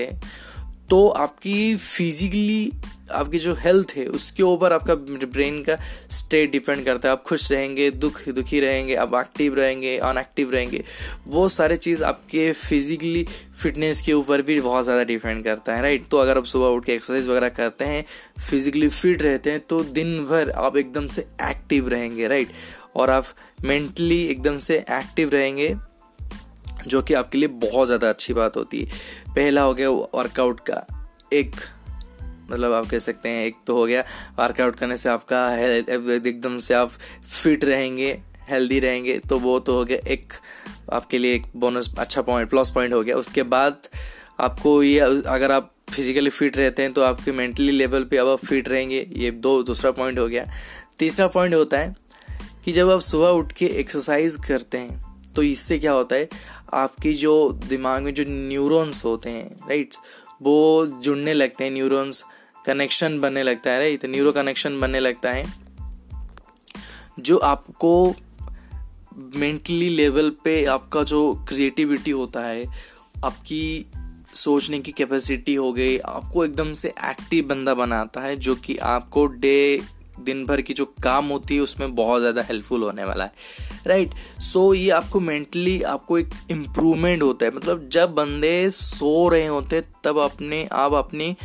तो 0.89 1.07
आपकी 1.09 1.75
फिजिकली 1.75 2.71
आपकी 3.11 3.39
जो 3.39 3.53
हेल्थ 3.55 3.91
है, 3.95 4.05
उसके 4.07 4.43
ऊपर 4.43 4.73
आपका 4.73 4.95
ब्रेन 4.95 5.61
का 5.63 5.77
स्टेट 6.11 6.51
डिपेंड 6.51 6.83
करता 6.85 7.07
है। 7.07 7.11
आप 7.11 7.23
खुश 7.23 7.51
रहेंगे, 7.51 7.89
दुख, 7.91 8.21
दुखी 8.29 8.59
रहेंगे, 8.59 8.95
आप 8.95 9.15
एक्टिव 9.15 9.55
रहेंगे 9.55 9.97
अनएक्टिव 9.99 10.51
रहेंगे। 10.51 10.83
वो 11.27 11.47
सारे 11.49 11.75
चीज़ 11.77 12.03
आपके 12.03 12.51
फिजिकली 12.53 13.25
फिटनेस 13.57 14.01
के 14.01 14.13
ऊपर 14.13 14.41
भी 14.41 14.59
बहुत 14.61 14.83
ज़्यादा 14.83 15.03
डिपेंड 15.03 15.43
करता 15.43 15.75
है 15.75 15.81
राइट 15.81 16.07
तो 16.07 16.17
अगर 16.17 16.37
आप 16.37 16.45
सुबह 16.45 16.67
उठ 16.67 16.85
के 16.85 16.93
एक्सरसाइज 16.93 17.27
वगैरह 17.27 17.49
करते 17.51 17.85
हैं 17.85 18.03
फिजिकली 18.39 18.87
फिट 18.89 19.21
रहते 19.21 19.51
हैं 19.51 19.59
तो 19.59 19.83
दिन 19.83 20.17
भर 20.25 20.49
आप 20.57 20.77
एकदम 20.77 21.07
से 21.07 21.21
एक्टिव 21.43 21.87
रहेंगे 21.89 22.27
राइट 22.27 22.49
और 22.95 23.09
आप 23.09 23.25
मेंटली 23.63 24.21
एकदम 24.21 24.57
से 24.57 24.75
एक्टिव 24.77 25.29
रहेंगे, 25.29 25.75
जो 26.87 27.01
कि 27.01 27.13
आपके 27.13 27.37
लिए 27.37 27.47
बहुत 27.61 27.87
ज़्यादा 27.87 28.09
अच्छी 28.09 28.33
बात 28.33 28.57
होती 28.57 28.79
है। 28.79 29.33
पहला 29.35 29.61
हो 29.61 29.73
गया 29.73 29.89
वर्कआउट 29.89 30.59
का। 30.69 30.85
एक 31.33 31.55
मतलब 32.51 32.73
आप 32.73 32.89
कह 32.89 32.99
सकते 32.99 33.29
हैं, 33.29 33.45
एक 33.45 33.55
तो 33.67 33.75
हो 33.75 33.85
गया 33.85 34.03
वर्कआउट 34.39 34.75
करने 34.75 34.97
से 34.97 35.09
आपका 35.09 35.41
एकदम 35.57 36.57
से 36.59 36.73
आप 36.73 36.89
फिट 36.89 37.65
रहेंगे 37.65 38.17
हेल्दी 38.49 38.79
रहेंगे 38.79 39.17
तो 39.19 39.39
वो 39.39 39.57
तो 39.59 39.73
हो 39.73 39.83
गया 39.85 39.97
एक 40.07 40.33
आपके 40.93 41.17
लिए 41.17 41.33
एक 41.35 41.45
बोनस 41.55 41.93
अच्छा 41.99 42.21
पॉइंट 42.21 42.49
प्लस 42.49 42.69
पॉइंट 42.69 42.93
हो 42.93 43.01
गया। 43.03 43.15
उसके 43.15 43.43
बाद 43.45 43.87
आपको 44.39 44.81
ये 44.83 44.99
अगर 44.99 45.51
आप 45.51 45.73
फिजिकली 45.89 46.29
फिट 46.29 46.57
रहते 46.57 46.81
हैं 46.81 46.91
तो 46.93 47.01
आपके 47.03 47.31
मेंटली 47.31 47.71
लेवल 47.71 48.03
पे 48.03 48.17
अब 48.17 48.27
आप 48.27 48.45
फिट 48.45 48.69
रहेंगे, 48.69 49.05
ये 49.15 49.31
दो, 49.31 49.61
दूसरा 49.63 49.91
पॉइंट 49.91 50.19
हो 50.19 50.27
गया। 50.27 50.45
तीसरा 50.99 51.27
पॉइंट 51.27 51.55
होता 51.55 51.77
है 51.77 51.95
कि 52.65 52.71
जब 52.71 52.89
आप 52.89 52.99
सुबह 53.01 53.29
उठ 53.29 53.51
के 53.51 53.65
एक्सरसाइज 53.79 54.35
करते 54.47 54.77
हैं 54.77 55.33
तो 55.35 55.43
इससे 55.43 55.77
क्या 55.79 55.91
होता 55.91 56.15
है, 56.15 56.29
आपकी 56.73 57.13
जो 57.13 57.49
दिमाग 57.65 58.01
में 58.03 58.13
जो 58.13 58.23
न्यूरॉन्स 58.27 59.03
होते 59.05 59.29
हैं 59.29 59.67
राइट 59.67 59.95
वो 60.41 60.85
जुड़ने 61.03 61.33
लगते 61.33 61.63
हैं 61.63 61.71
न्यूरॉन्स 61.71 62.23
कनेक्शन 62.67 63.19
बनने 63.19 63.43
लगता 63.43 63.71
है 63.71 63.79
राइट 63.79 64.05
न्यूरो 64.05 64.31
कनेक्शन 64.31 64.79
बनने 64.79 64.99
लगता 64.99 65.31
है 65.31 65.45
जो 67.19 67.37
आपको 67.45 68.15
मेंटली 69.35 69.89
लेवल 69.89 70.29
पे 70.43 70.63
आपका 70.65 71.03
जो 71.03 71.21
क्रिएटिविटी 71.49 72.11
होता 72.11 72.41
है 72.41 72.65
आपकी 73.25 73.85
सोचने 74.35 74.79
की 74.79 74.91
कैपेसिटी 74.91 75.53
हो 75.55 75.71
गई 75.73 75.97
आपको 75.97 76.45
एकदम 76.45 76.73
से 76.73 76.93
एक्टिव 77.05 77.45
बंदा 77.47 77.73
बनाता 77.73 78.21
है 78.21 78.35
जो 78.37 78.55
कि 78.55 78.77
आपको 78.85 79.25
डे 79.25 79.57
दिन 80.19 80.45
भर 80.45 80.61
की 80.61 80.73
जो 80.73 80.85
काम 81.03 81.27
होती 81.27 81.55
है 81.55 81.61
उसमें 81.61 81.95
बहुत 81.95 82.21
ज़्यादा 82.21 82.41
हेल्पफुल 82.41 82.83
होने 82.83 83.03
वाला 83.03 83.23
है 83.23 83.31
राइट 83.87 84.09
right? 84.09 84.41
सो 84.41 84.67
so, 84.69 84.75
ये 84.75 84.89
आपको 84.89 85.19
मेंटली 85.19 85.81
आपको 85.81 86.17
एक 86.17 86.29
इम्प्रूवमेंट 86.51 87.23
होता 87.23 87.45
है 87.45 87.55
मतलब 87.55 87.89
जब 87.89 88.13
बंदे 88.13 88.69
सो 88.71 89.27
रहे 89.29 89.45
होते 89.45 89.81
तब 90.03 90.19
अपने 90.19 90.67
आप 90.71 90.93
अपनी 90.93 91.35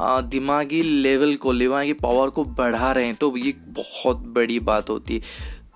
दिमागी 0.00 0.82
लेवल 0.82 1.34
को, 1.34 1.52
दिमागी 1.54 1.92
पावर 1.92 2.30
को 2.30 2.44
बढ़ा 2.44 2.92
रहे 2.92 3.06
हैं 3.06 3.14
तो 3.14 3.36
ये 3.36 3.54
बहुत 3.68 4.16
बड़ी 4.16 4.60
बात 4.60 4.90
होती 4.90 5.14
है। 5.14 5.20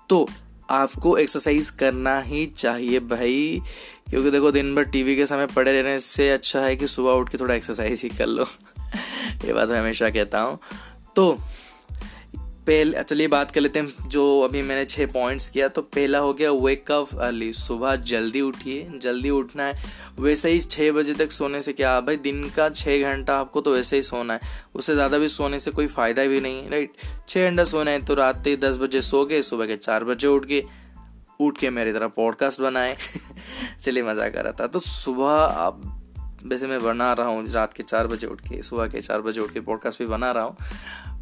तो 0.09 0.29
आपको 0.69 1.17
एक्सरसाइज 1.17 1.69
करना 1.69 2.19
ही 2.21 2.45
चाहिए 2.45 2.99
भाई, 2.99 3.61
क्योंकि 4.09 4.31
देखो 4.31 4.51
दिन 4.51 4.75
भर 4.75 4.83
टीवी 4.83 5.15
के 5.15 5.25
समय 5.25 5.47
पड़े 5.47 5.81
रहने 5.81 5.99
से 5.99 6.29
अच्छा 6.29 6.61
है 6.61 6.75
कि 6.75 6.87
सुबह 6.87 7.11
उठ 7.11 7.29
के 7.29 7.37
थोड़ा 7.37 7.55
एक्सरसाइज 7.55 8.01
ही 8.01 8.09
कर 8.09 8.27
लो। 8.27 8.43
ये 9.45 9.53
बात 9.53 9.69
मैं 9.69 9.79
हमेशा 9.79 10.09
कहता 10.09 10.41
हूँ। 10.41 10.59
तो 11.15 11.37
पहले 12.69 13.03
चलिए 13.03 13.27
बात 13.27 13.51
कर 13.51 13.61
लेते 13.61 13.79
हैं, 13.79 14.09
जो 14.09 14.41
अभी 14.41 14.61
मैंने 14.61 14.85
छः 14.85 15.05
पॉइंट्स 15.05 15.49
किया 15.49 15.67
तो 15.67 15.81
पहला 15.81 16.19
हो 16.19 16.33
गया 16.33 16.51
वेक 16.51 16.91
अप 16.91 17.15
अर्ली 17.19 17.53
सुबह 17.53 17.95
जल्दी 17.95 18.41
उठिए, 18.41 18.89
जल्दी 18.95 19.29
उठना 19.29 19.63
है, 19.63 19.83
वैसे 20.19 20.51
ही 20.51 20.59
छः 20.59 20.91
बजे 20.91 21.13
तक 21.13 21.31
सोने 21.31 21.61
से 21.61 21.73
क्या, 21.73 21.99
भाई, 22.01 22.17
दिन 22.17 22.49
का 22.49 22.69
छः 22.69 23.01
घंटा 23.03 23.37
आपको 23.39 23.61
तो 23.61 23.73
वैसे 23.73 23.95
ही 23.95 24.03
सोना 24.03 24.33
है, 24.33 24.39
उससे 24.75 24.93
ज़्यादा 24.93 25.17
भी 25.17 25.27
सोने 25.27 25.59
से 25.59 25.71
कोई 25.71 25.87
फ़ायदा 25.87 26.25
भी 26.25 26.41
नहीं 26.41 26.63
है 26.63 26.69
राइट 26.69 26.91
छः 27.29 27.49
घंटा 27.49 27.63
सोना 27.63 27.91
है 27.91 28.05
तो 28.05 28.13
रात 28.13 28.43
के 28.43 28.55
दस 28.57 28.77
बजे 28.77 29.01
सो 29.01 29.25
गए, 29.25 29.41
सुबह 29.41 29.65
के 29.65 29.75
चार 29.75 30.03
बजे 30.03 30.27
उठ 30.27 30.45
गए, 30.45 30.63
उठ 31.39 31.57
के 31.57 31.69
मेरी 31.69 31.93
तरह 31.93 32.07
पॉडकास्ट 32.07 32.61
बनाए, 32.61 32.95
चलिए 33.81 34.03
मज़ा 34.03 34.29
कर 34.29 34.43
रहा 34.43 34.53
था 34.59 34.67
तो 34.67 34.79
सुबह 34.79 35.31
आप 35.31 35.98
वैसे 36.45 36.67
मैं 36.67 36.81
बना 36.83 37.11
रहा 37.13 37.27
हूँ 37.27 37.45
रात 37.47 37.73
के 37.73 37.83
चार 37.83 38.07
बजे 38.07 38.27
उठ 38.27 38.41
के 38.41 38.61
सुबह 38.63 38.87
के 38.87 39.01
चार 39.01 39.21
बजे 39.21 39.41
उठ 39.41 39.53
के 39.53 39.59
पॉडकास्ट 39.59 39.99
भी 39.99 40.05
बना 40.05 40.31
रहा 40.31 40.43
हूँ। 40.43 40.57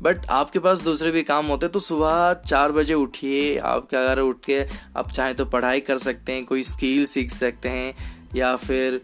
बट 0.02 0.26
आपके 0.30 0.60
पास 0.60 0.82
दूसरे 0.82 1.12
भी 1.12 1.24
काम 1.24 1.46
होते 1.46 1.66
हैं 1.66 1.72
तो 1.72 1.80
सुबह 1.80 2.34
चार 2.46 2.72
बजे 2.72 2.94
उठिए 2.94 3.58
आप 3.58 3.88
क्या 3.90 4.02
अगर 4.02 4.22
उठ 4.22 4.44
के 4.46 4.60
आप 4.98 5.12
चाहें 5.12 5.36
तो 5.36 5.46
पढ़ाई 5.46 5.80
कर 5.80 5.98
सकते 5.98 6.34
हैं 6.34 6.46
कोई 6.46 6.64
स्किल 6.64 7.06
सीख 7.06 7.32
सकते 7.32 7.70
हैं 7.70 7.94
या 8.36 8.56
फिर 8.56 9.02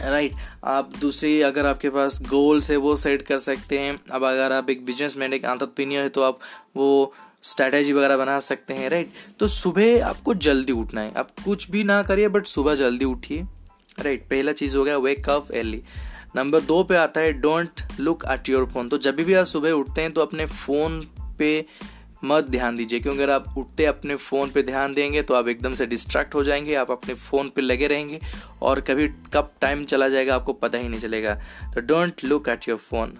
राइट 0.00 0.32
right, 0.32 0.44
आप 0.64 0.92
दूसरी 1.00 1.40
अगर 1.42 1.66
आपके 1.66 1.90
पास 1.90 2.20
गोल्स 2.22 2.70
है 2.70 2.76
वो 2.76 2.96
सेट 2.96 3.22
कर 3.22 3.38
सकते 3.38 3.78
हैं। 3.78 3.98
अब 4.10 4.24
अगर 4.24 4.52
आप 4.52 4.70
एक 4.70 4.84
बिज़नेस 4.84 5.16
मैन 5.16 5.32
एक 5.32 5.44
आंतरप्रीनियर 5.44 6.02
है 6.02 6.08
तो 6.08 6.22
आप 6.22 6.38
वो 6.76 7.12
स्ट्रैटेजी 7.42 7.92
वगैरह 7.92 8.16
बना 8.16 8.38
सकते 8.40 8.74
हैं 8.74 8.88
राइट 8.90 9.06
right? 9.06 9.38
तो 9.38 9.46
सुबह 9.46 10.06
आपको 10.06 10.34
जल्दी 10.34 10.72
उठना 10.72 11.00
है। 11.00 11.12
आप 11.14 11.30
कुछ 11.44 11.70
भी 11.70 11.84
ना 11.84 12.02
करिए 12.02 12.28
बट 12.28 12.46
सुबह 12.46 12.74
जल्दी 12.74 13.04
उठिए। 13.04 13.46
राइट 14.00 14.22
पहला 14.30 14.52
चीज़ 14.52 14.76
हो 14.76 14.84
गया 14.84 14.96
वेक 14.98 15.28
अप 15.28 15.50
एली 15.52 15.82
नंबर 16.36 16.60
दो 16.60 16.82
पे 16.84 16.96
आता 16.96 17.20
है 17.20 17.32
don't 17.32 17.82
look 18.00 18.24
at 18.30 18.48
your 18.48 18.66
phone 18.66 18.88
तो 18.88 18.98
जब 18.98 19.16
भी 19.16 19.34
आप 19.34 19.46
सुबह 19.46 19.70
उठते 19.72 20.02
हैं 20.02 20.12
तो 20.12 20.20
अपने 20.20 20.46
फ़ोन 20.46 21.00
पे 21.38 21.64
मत 22.24 22.44
ध्यान 22.44 22.76
दीजिए, 22.76 23.00
क्योंकि 23.00 23.18
अगर 23.22 23.32
आप 23.32 23.58
उठते 23.58 23.84
अपने 23.84 24.14
फ़ोन 24.16 24.50
पे 24.50 24.62
ध्यान 24.62 24.94
देंगे 24.94 25.22
तो 25.22 25.34
आप 25.34 25.48
एकदम 25.48 25.74
से 25.74 25.86
डिस्ट्रैक्ट 25.86 26.34
हो 26.34 26.42
जाएँगे, 26.44 26.74
आप 26.74 26.90
अपने 26.90 27.14
फ़ोन 27.14 27.48
पे 27.48 27.62
लगे 27.62 27.86
रहेंगे, 27.86 28.18
और 28.62 28.80
कभी 28.80 29.06
कब 29.34 29.50
टाइम 29.60 29.84
चला 29.84 30.08
जाएगा, 30.08 30.34
आपको 30.34 30.52
पता 30.52 30.78
ही 30.78 30.88
नहीं 30.88 31.00
चलेगा. 31.00 31.34
तो 31.74 31.80
don't 31.80 32.24
look 32.24 32.48
at 32.48 32.68
your 32.68 32.78
phone 32.78 33.12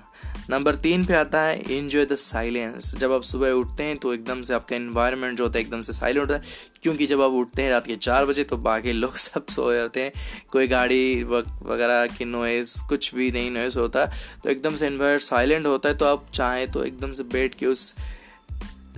number 0.50 0.75
तीन 0.75 1.05
पे 1.05 1.14
आता 1.14 1.40
है 1.43 1.59
इन्जॉय 1.71 2.05
द 2.07 2.14
साइलेंस 2.14 2.95
जब 2.99 3.12
आप 3.12 3.23
सुबह 3.23 3.50
उठते 3.52 3.85
हैं 3.85 3.97
तो 3.99 4.12
एकदम 4.14 4.43
से 4.43 4.55
आपका 4.55 4.76
इन्वायरमेंट 4.76 5.37
जो 5.38 5.45
होता 5.45 5.59
है 5.59 5.64
एकदम 5.64 5.81
से 5.81 5.93
साइलेंट 5.93 6.21
होता 6.21 6.35
है, 6.35 6.43
क्योंकि 6.83 7.07
जब 7.07 7.23
आप 7.23 7.33
उठते 7.33 7.62
हैं 7.62 7.71
रात 7.71 7.87
के 7.87 7.97
चार 7.97 8.26
बजे 8.26 8.45
तो 8.45 8.57
बाकी 8.59 8.93
लोग 8.93 9.14
सब 9.17 9.47
सो 9.49 9.73
जाते 9.75 10.02
हैं। 10.02 10.12
कोई 10.52 10.69
गाड़ी 10.69 11.23
वगैरह 11.25 12.07
की 12.17 12.25
नॉइज़ 12.25 12.76
कुछ 12.88 13.14
भी 13.14 13.31
नहीं 13.31 13.50
नॉइज़ 13.50 13.78
होता 13.78 14.07
तो 14.45 14.50
एकदम 14.50 14.76
से 14.76 14.87
इन्वायर 14.87 15.19
साइलेंट 15.21 15.67
होता 15.67 15.88
है 15.88 15.97
तो 15.97 16.07
आप 16.07 16.26
चाहें 16.35 16.71
तो 16.73 16.85
एकदम 16.85 17.12
से 17.12 17.23
बैठ 17.33 17.55
के 17.55 17.67
उस 17.67 17.95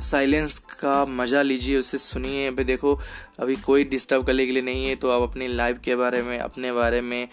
साइलेंस 0.00 0.58
का 0.80 1.04
मज़ा 1.06 1.40
लीजिए, 1.42 1.78
उसे 1.78 1.98
सुनिए। 1.98 2.46
अभी 2.48 2.64
देखो, 2.64 2.98
अभी 3.38 3.56
कोई 3.56 3.84
डिस्टर्ब 3.86 4.26
करने 4.26 4.46
के 4.46 4.52
लिए 4.52 4.62
नहीं 4.62 4.86
है 4.86 4.94
तो 4.96 5.10
आप 5.10 5.22
अपनी 5.22 5.48
लाइफ 5.48 5.80
के 5.84 5.96
बारे 5.96 6.22
में, 6.22 6.38
अपने 6.38 6.72
बारे 6.72 7.00
में 7.00 7.28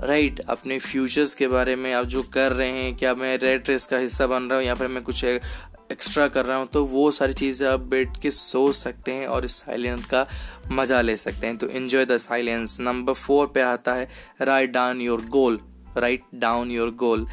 राइट 0.00 0.34
right, 0.34 0.48
अपने 0.50 0.78
फ्यूचर्स 0.78 1.34
के 1.34 1.46
बारे 1.48 1.74
में 1.76 1.92
आप 1.92 2.04
जो 2.04 2.22
कर 2.22 2.52
रहे 2.52 2.70
हैं 2.72 2.94
क्या 2.96 3.14
मैं 3.14 3.36
रेड 3.38 3.68
रेस 3.68 3.86
का 3.86 3.98
हिस्सा 3.98 4.26
बन 4.26 4.42
रहा 4.42 4.58
हूँ 4.58 4.66
या 4.66 4.74
फिर 4.74 4.88
मैं 4.88 5.02
कुछ 5.02 5.24
एक्स्ट्रा 5.24 6.26
कर 6.28 6.44
रहा 6.44 6.56
हूँ 6.58 6.66
तो 6.66 6.84
वो 6.84 7.10
सारी 7.10 7.32
चीज़ें 7.32 7.66
आप 7.68 7.80
बैठ 7.90 8.20
के 8.22 8.30
सोच 8.30 8.74
सकते 8.74 9.12
हैं 9.12 9.26
और 9.26 9.44
इस 9.44 9.56
साइलेंस 9.56 10.04
का 10.04 10.24
मज़ा 10.72 11.00
ले 11.00 11.16
सकते 11.16 11.46
हैं। 11.46 11.56
तो 11.56 11.68
enjoy 11.68 12.04
the 12.04 12.16
silence 12.16 12.76
number 12.80 13.12
four 13.12 13.46
पे 13.46 13.60
आता 13.60 13.94
है 13.94 14.08
write 14.42 14.70
down 14.70 15.00
your 15.00 15.24
goal 15.26 15.58
write 15.98 16.22
down 16.34 16.70
your 16.70 16.90
goal 16.94 17.26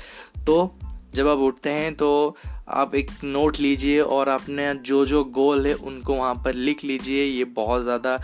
तो 0.47 0.57
जब 1.15 1.27
आप 1.27 1.39
उठते 1.39 1.69
हैं 1.69 1.93
तो 1.95 2.35
आप 2.69 2.95
एक 2.95 3.11
नोट 3.23 3.59
लीजिए 3.59 3.99
और 4.01 4.27
अपने 4.27 4.73
जो 4.75 5.05
जो 5.05 5.23
गोल 5.23 5.65
है 5.67 5.73
उनको 5.73 6.15
वहाँ 6.15 6.33
पर 6.35 6.53
लिख 6.53 6.83
लीजिए। 6.83 7.23
ये 7.23 7.43
बहुत 7.45 7.83
ज़्यादा 7.83 8.15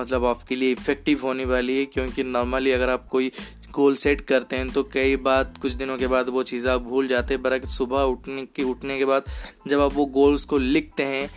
मतलब 0.00 0.24
आपके 0.24 0.54
लिए 0.54 0.72
इफ़ेक्टिव 0.72 1.20
होने 1.22 1.44
वाली 1.44 1.78
है 1.78 1.84
क्योंकि 1.86 2.24
नॉर्मली 2.24 2.70
अगर 2.70 2.90
आप 2.90 3.08
कोई 3.08 3.30
गोल 3.72 3.94
सेट 3.96 4.20
करते 4.20 4.56
हैं 4.56 4.68
तो 4.70 4.82
कई 4.84 5.16
बार, 5.18 5.52
कुछ 5.62 5.72
दिनों 5.72 5.96
के 5.98 6.06
बाद 6.06 6.28
वो 6.28 6.42
चीज़ 6.44 6.68
आप 6.68 6.82
भूल 6.82 7.06
जाते 7.08 7.34
हैं, 7.34 7.42
पर 7.42 7.66
सुबह 7.68 8.02
उठने 8.02 8.46
के 8.46 8.62
उठने 8.64 8.98
के 8.98 9.04
बाद 9.04 9.24
जब 9.68 9.80
आप 9.80 9.94
वो 9.94 10.06
गोल्स 10.12 10.44
को 10.44 10.58
लिखते 10.58 11.04
हैं 11.04 11.30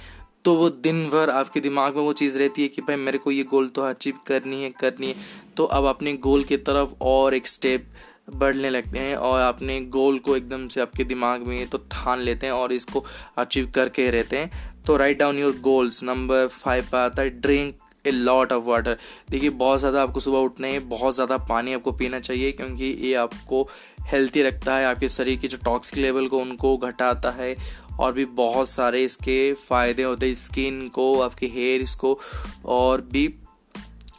तो 0.46 0.54
वो 0.56 0.70
दिन 0.70 1.04
भर 1.10 1.30
आपके 1.30 1.60
दिमाग 1.60 1.96
में 1.96 2.04
वो 2.04 2.12
चीज़ 2.14 2.38
रहती 2.38 2.62
है 2.62 2.68
कि 2.68 2.82
भाई 2.82 2.96
मेरे 2.96 3.18
को 3.18 3.32
ये 3.32 3.44
गोल 3.44 3.68
तो 3.68 3.82
अचीव 3.82 4.18
करनी 4.28 4.62
है 4.64 4.70
करनी 4.72 5.08
है। 5.08 5.16
तो 5.58 5.64
अब 5.66 5.86
अपने 5.86 6.14
गोल 6.20 6.44
की 6.44 6.58
तरफ़ 6.60 6.90
और 7.04 7.36
एक 7.36 7.48
स्टेप 7.48 7.88
बढ़ने 8.34 8.70
लगते 8.70 9.00
हैं 9.00 9.16
और 9.16 9.40
अपने 9.40 9.80
गोल 9.92 10.18
को 10.20 10.36
एकदम 10.38 10.68
से 10.68 10.82
आपके 10.82 11.04
दिमाग 11.04 11.48
में 11.48 11.68
तो 11.68 11.78
ठान 11.92 12.20
लेते 12.20 12.46
हैं 12.48 12.54
और 12.54 12.74
इसको 12.74 13.04
अचीव 13.38 13.72
करके 13.76 14.10
रहते 14.10 14.38
हैं। 14.38 14.84
तो 14.84 14.98
write 14.98 15.20
down 15.20 15.40
your 15.40 15.58
goals 15.62 16.04
number 16.04 16.48
five 16.48 16.88
पर 16.92 16.98
आता 16.98 17.22
है 17.22 17.30
drink 17.42 17.78
a 18.08 18.12
lot 18.12 18.52
of 18.54 18.64
water 18.64 18.98
देखिए, 19.30 19.50
बहुत 19.50 19.80
ज़्यादा 19.80 20.02
आपको 20.04 20.20
सुबह 20.20 20.40
उठना 20.40 20.68
है 20.68 20.80
बहुत 20.90 21.16
ज़्यादा 21.16 21.38
पानी 21.46 21.74
आपको 21.74 21.92
पीना 21.94 22.20
चाहिए 22.20 22.52
क्योंकि 22.52 22.86
ये 23.02 23.14
आपको 23.16 23.68
हेल्थी 24.12 24.44
रखता 24.44 24.76
है, 24.76 24.86
आपके 24.86 25.10
शरीर 25.10 25.40
के 25.40 25.48
जो 25.48 25.58
टॉक्सिक 25.66 25.98
लेवल 25.98 26.28
को, 26.28 26.40
उनको 26.40 26.78
घटाता 26.78 27.32
है 27.32 27.56
और 28.00 28.14
भी 28.14 28.26
बहुत 28.38 28.70
सारे 28.70 29.04
इसके 29.04 29.54
फ़ायदे 29.54 30.04
होते 30.04 30.28
हैं 30.28 30.36
स्किन 30.36 30.88
को, 30.90 31.20
आपके 31.22 31.48
हेयर 31.48 31.82
इसको 31.82 32.20
और 32.66 33.02
भी 33.12 33.26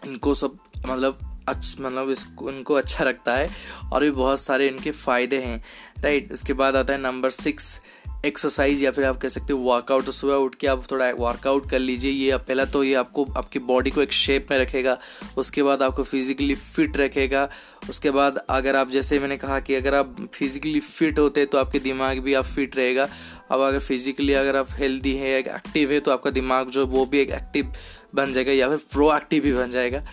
इनको 0.04 0.34
सब 0.34 0.58
मतलब 0.86 1.18
अच्छा 1.48 1.82
मतलब 1.82 2.10
इसको 2.10 2.50
इनको 2.50 2.74
अच्छा 2.74 3.04
रखता 3.04 3.34
है 3.34 3.48
और 3.92 4.02
भी 4.02 4.10
बहुत 4.10 4.40
सारे 4.40 4.66
इनके 4.68 4.90
फ़ायदे 4.90 5.38
हैं। 5.40 5.62
राइट 6.02 6.32
उसके 6.32 6.52
बाद 6.52 6.76
आता 6.76 6.92
है 6.92 7.00
नंबर 7.00 7.30
सिक्स 7.30 7.80
एक्सरसाइज 8.24 8.82
या 8.82 8.90
फिर 8.90 9.04
आप 9.04 9.16
कह 9.16 9.28
सकते 9.28 9.52
हो 9.52 9.58
वर्कआउट 9.60 10.04
तो 10.04 10.12
सुबह 10.12 10.34
उठ 10.34 10.54
के 10.54 10.66
आप 10.66 10.84
थोड़ा 10.90 11.10
वर्कआउट 11.10 11.68
कर 11.70 11.78
लीजिए। 11.78 12.10
ये 12.10 12.30
आप 12.30 12.40
पहला 12.40 12.64
तो 12.64 12.82
ये 12.84 12.94
आपको, 12.94 13.24
आपकी 13.36 13.58
बॉडी 13.58 13.90
को 13.90 14.02
एक 14.02 14.12
शेप 14.12 14.46
में 14.50 14.58
रखेगा, 14.58 14.98
उसके 15.38 15.62
बाद 15.62 15.82
आपको 15.82 16.02
फिजिकली 16.02 16.54
फिट 16.54 16.96
रखेगा। 16.96 17.48
उसके 17.90 18.10
बाद 18.10 18.38
अगर 18.50 18.76
आप, 18.76 18.90
जैसे 18.90 19.18
मैंने 19.18 19.36
कहा 19.36 19.60
कि 19.60 19.74
अगर 19.74 19.94
आप 19.94 20.16
फिजिकली 20.34 20.80
फिट 20.80 21.18
होते 21.18 21.44
तो 21.46 21.58
आपके 21.58 21.78
दिमाग 21.78 22.18
भी 22.18 22.34
आप 22.34 22.44
फिट 22.44 22.76
रहेगा। 22.76 23.08
अब 23.50 23.60
अगर 23.60 23.78
फिजिकली 23.78 24.32
अगर 24.32 24.56
आप 24.56 24.68
हेल्दी 24.70 25.14
है 25.14 25.38
एक्टिव 25.38 25.92
है 25.92 26.00
तो 26.00 26.10
आपका 26.10 26.30
दिमाग 26.30 26.70
जो 26.70 26.86
वो 26.86 27.04
भी 27.06 27.20
एक 27.20 27.30
एक्टिव 27.30 27.72
बन 28.14 28.32
जाएगा 28.32 28.52
या 28.52 28.68
फिर 28.68 28.78
प्रोएक्टिव 28.92 29.42
भी 29.42 29.52
बन 29.52 29.70
जाएगा। 29.70 30.04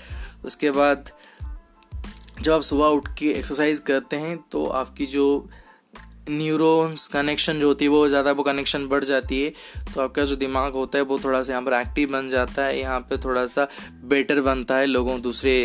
उसके 0.46 0.72
बाद 0.72 1.10
जब 2.42 2.52
आप 2.52 2.62
सुबह 2.62 2.86
उठ 2.86 3.08
के 3.18 3.32
एक्सरसाइज 3.32 3.80
करते 3.80 4.16
हैं 4.16 4.38
तो 4.52 4.66
आपकी 4.66 5.06
जो 5.06 5.26
न्यूरॉन्स 6.30 7.08
कनेक्शन 7.08 7.60
जो 7.60 7.68
होती 7.68 7.86
है, 7.86 7.90
वो 7.92 8.08
ज़्यादा 8.10 8.32
वो 8.32 8.44
कनेक्शन 8.44 8.88
बढ़ 8.88 9.04
जाती 9.04 9.42
है। 9.42 9.50
तो 9.94 10.02
आपका 10.02 10.24
जो 10.24 10.36
दिमाग 10.38 10.74
होता 10.74 10.98
है, 10.98 11.04
वो 11.04 11.20
थोड़ा 11.24 11.42
सा 11.44 11.54
यहाँ 11.54 11.64
पर 11.64 11.74
एक्टिव 11.74 12.12
बन 12.12 12.30
जाता 12.30 12.66
है। 12.66 12.80
यहाँ 12.80 13.00
पे 13.02 13.18
थोड़ा 13.20 13.46
सा 13.48 13.68
बेटर 14.06 14.42
बनता 14.42 14.78
है 14.78 14.86
लोगों 14.86 15.22
दूसरे 15.22 15.56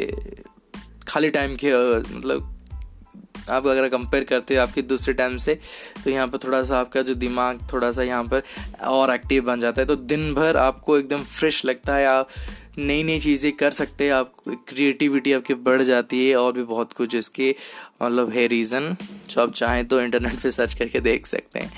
खाली 1.09 1.31
टाइम 1.31 1.57
के 1.57 1.73
मतलब 2.17 2.55
आप 3.51 3.67
अगर 3.67 3.89
कंपेयर 3.89 4.25
करते 4.25 4.55
हैं 4.55 4.61
आपके 4.61 4.83
दूसरे 4.83 5.13
टाइम 5.15 5.37
से 5.39 5.55
तो 6.05 6.11
यहाँ 6.11 6.27
पर 6.29 6.39
थोड़ा 6.39 6.63
सा 6.63 6.79
आपका 6.79 7.03
जो 7.03 7.15
दिमाग, 7.17 7.61
थोड़ा 7.73 7.91
सा 7.93 8.03
यहाँ 8.03 8.25
पर 8.25 8.43
और 8.87 9.15
एक्टिव 9.15 9.45
बन 9.45 9.61
जाता 9.61 9.81
है। 9.83 9.87
तो 9.87 9.97
दिन 9.97 10.33
भर 10.35 10.57
आपको 10.57 10.99
एकदम 10.99 11.23
फ्रेश 11.25 11.65
लगता 11.65 11.95
है। 11.97 12.07
आप 12.07 12.29
नई 12.79 13.03
नई 13.03 13.19
चीज़ें 13.21 13.53
कर 13.53 13.71
सकते 13.71 14.05
हैं, 14.05 14.13
आप 14.13 14.33
क्रिएटिविटी 14.69 15.33
आपकी 15.33 15.55
बढ़ 15.55 15.83
जाती 15.83 16.29
है 16.29 16.37
और 16.37 16.53
भी 16.53 16.63
बहुत 16.63 16.93
कुछ 16.93 17.15
इसके 17.15 17.55
मतलब 18.03 18.31
है 18.31 18.47
रीज़न 18.47 18.97
जो 19.31 19.43
आप 19.43 19.53
चाहें 19.53 19.87
तो 19.87 20.01
इंटरनेट 20.01 20.41
पे 20.41 20.51
सर्च 20.51 20.75
करके 20.75 21.01
देख 21.01 21.27
सकते 21.27 21.61
हैं। 21.61 21.73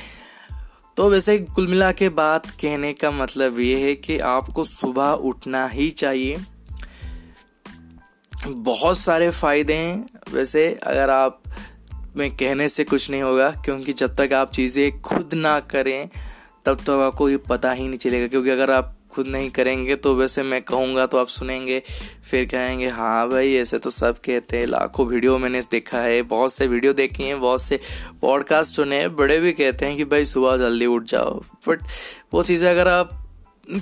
तो 0.96 1.08
वैसे 1.10 1.38
कुल 1.38 1.66
मिला 1.66 1.90
के 1.92 2.08
बात 2.08 2.50
कहने 2.50 2.92
का 2.92 3.10
मतलब 3.10 3.58
ये 3.60 3.80
है 3.80 3.94
कि 3.94 4.18
आपको 4.18 4.64
सुबह 4.64 5.10
उठना 5.10 5.66
ही 5.66 5.90
चाहिए। 5.90 6.38
बहुत 8.46 8.98
सारे 8.98 9.30
फ़ायदे 9.30 9.74
हैं। 9.74 10.06
वैसे 10.32 10.66
अगर 10.82 11.10
आप, 11.10 11.42
में 12.16 12.30
कहने 12.30 12.68
से 12.68 12.84
कुछ 12.84 13.10
नहीं 13.10 13.22
होगा, 13.22 13.50
क्योंकि 13.64 13.92
जब 13.92 14.14
तक 14.14 14.32
आप 14.32 14.52
चीज़ें 14.52 15.00
खुद 15.00 15.34
ना 15.34 15.58
करें, 15.60 16.08
तब 16.64 16.76
तक 16.76 16.84
तो 16.84 17.00
आपको 17.00 17.28
ये 17.30 17.36
पता 17.36 17.72
ही 17.72 17.88
नहीं 17.88 17.98
चलेगा, 17.98 18.26
क्योंकि 18.26 18.50
अगर 18.50 18.70
आप 18.70 18.96
खुद 19.10 19.26
नहीं 19.26 19.50
करेंगे 19.50 19.96
तो 19.96 20.14
वैसे 20.14 20.42
मैं 20.42 20.60
कहूँगा 20.62 21.06
तो 21.06 21.18
आप 21.18 21.28
सुनेंगे, 21.28 21.82
फिर 22.22 22.44
कहेंगे 22.44 22.88
हाँ 22.88 23.28
भाई, 23.28 23.54
ऐसे 23.54 23.78
तो 23.78 23.90
सब 23.92 24.18
कहते 24.18 24.58
हैं। 24.58 24.66
लाखों 24.66 25.06
वीडियो 25.06 25.38
मैंने 25.38 25.60
देखा 25.70 25.98
है, 25.98 26.20
बहुत 26.24 26.52
से 26.52 26.66
वीडियो 26.66 26.92
देखे 26.94 27.24
हैं, 27.24 27.40
बहुत 27.40 27.62
से 27.62 27.80
पॉडकास्ट 28.20 28.76
सुने 28.76 28.98
हैं, 28.98 29.14
बड़े 29.16 29.38
भी 29.38 29.52
कहते 29.52 29.86
हैं 29.86 29.96
कि 29.96 30.04
भाई 30.06 30.24
सुबह 30.26 30.56
जल्दी 30.58 30.86
उठ 30.88 31.04
जाओ। 31.06 31.38
बट 31.68 31.82
वो 32.32 32.42
चीज़ें 32.42 32.68
अगर 32.70 32.88
आप 32.88 33.16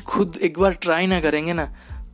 खुद 0.07 0.39
एक 0.43 0.59
बार 0.59 0.73
ट्राई 0.75 1.07
ना 1.07 1.21
करेंगे 1.21 1.53
ना 1.53 1.73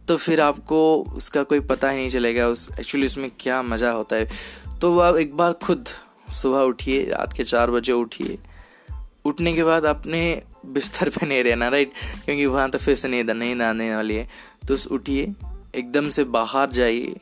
तो 0.08 0.16
फिर 0.16 0.40
आपको 0.40 0.78
उसका 1.16 1.42
कोई 1.42 1.60
पता 1.62 1.90
ही 1.90 1.96
नहीं 1.96 2.08
चलेगा, 2.10 2.46
उस 2.48 2.68
एक्चुअली 2.80 3.06
उसमें 3.06 3.30
क्या 3.40 3.62
मज़ा 3.64 3.90
होता 3.90 4.16
है। 4.16 4.28
तो 4.80 4.98
आप 5.00 5.16
एक 5.16 5.36
बार 5.36 5.52
खुद 5.64 5.88
सुबह 6.32 6.60
उठिए, 6.60 7.04
रात 7.04 7.32
के 7.32 7.44
चार 7.44 7.70
बजे 7.70 7.92
उठिए। 7.94 8.38
उठने 9.24 9.52
के 9.52 9.64
बाद 9.64 9.84
अपने 9.84 10.20
बिस्तर 10.72 11.08
पे 11.08 11.26
नहीं 11.26 11.42
रहना 11.44 11.68
राइट 11.68 11.92
क्योंकि 12.24 12.46
वहाँ 12.46 12.68
तो 12.70 12.78
फिर 12.78 12.94
से 12.94 13.08
नींद 13.08 13.30
नींद 13.30 13.62
आने 13.62 13.94
वाली 13.94 14.14
है। 14.14 14.28
तो 14.68 14.76
उठिए, 14.90 15.32
एकदम 15.74 16.08
से 16.08 16.24
बाहर 16.24 16.70
जाइए 16.70 17.14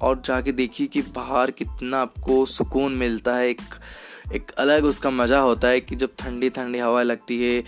और 0.00 0.20
जाके 0.24 0.52
देखिए 0.52 0.86
कि 0.86 1.02
बाहर 1.14 1.50
कितना 1.50 2.00
आपको 2.00 2.44
सुकून 2.46 2.92
मिलता 2.92 3.36
है। 3.36 3.48
एक 3.48 3.60
एक 4.34 4.50
अलग 4.50 4.84
उसका 4.84 5.10
मज़ा 5.10 5.38
होता 5.38 5.68
है 5.68 5.80
कि 5.80 5.96
जब 5.96 6.14
ठंडी 6.18 6.48
ठंडी 6.50 6.78
हवा 6.78 7.02
लगती 7.02 7.42
है, 7.42 7.62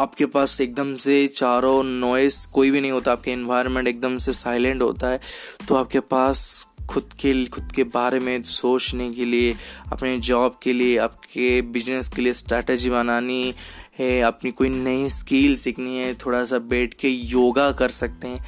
आपके 0.00 0.26
पास 0.26 0.60
एकदम 0.60 0.94
से 0.96 1.26
चारों 1.28 1.82
नॉइस 1.84 2.44
कोई 2.46 2.70
भी 2.70 2.80
नहीं 2.80 2.92
होता, 2.92 3.12
आपके 3.12 3.32
इन्वायरमेंट 3.32 3.88
एकदम 3.88 4.16
से 4.18 4.32
साइलेंट 4.32 4.82
होता 4.82 5.08
है 5.08 5.20
तो 5.68 5.74
आपके 5.74 6.00
पास 6.00 6.66
खुद 6.90 7.12
के 7.20 7.44
खुद 7.46 7.72
के 7.72 7.84
बारे 7.84 8.18
में 8.20 8.42
सोचने 8.42 9.10
के 9.12 9.24
लिए, 9.24 9.54
अपने 9.92 10.16
जॉब 10.18 10.58
के 10.62 10.72
लिए, 10.72 10.96
आपके 10.98 11.60
बिज़नेस 11.62 12.08
के 12.08 12.22
लिए 12.22 12.32
स्ट्रैटेजी 12.32 12.90
बनानी 12.90 13.54
है, 13.98 14.20
अपनी 14.22 14.50
कोई 14.50 14.68
नई 14.68 15.08
स्किल 15.08 15.54
सीखनी 15.56 15.98
है 15.98 16.14
थोड़ा 16.14 16.44
सा 16.44 16.58
बैठ 16.58 16.94
के 16.94 17.08
योगा 17.08 17.70
कर 17.72 17.88
सकते 17.90 18.28
हैं, 18.28 18.44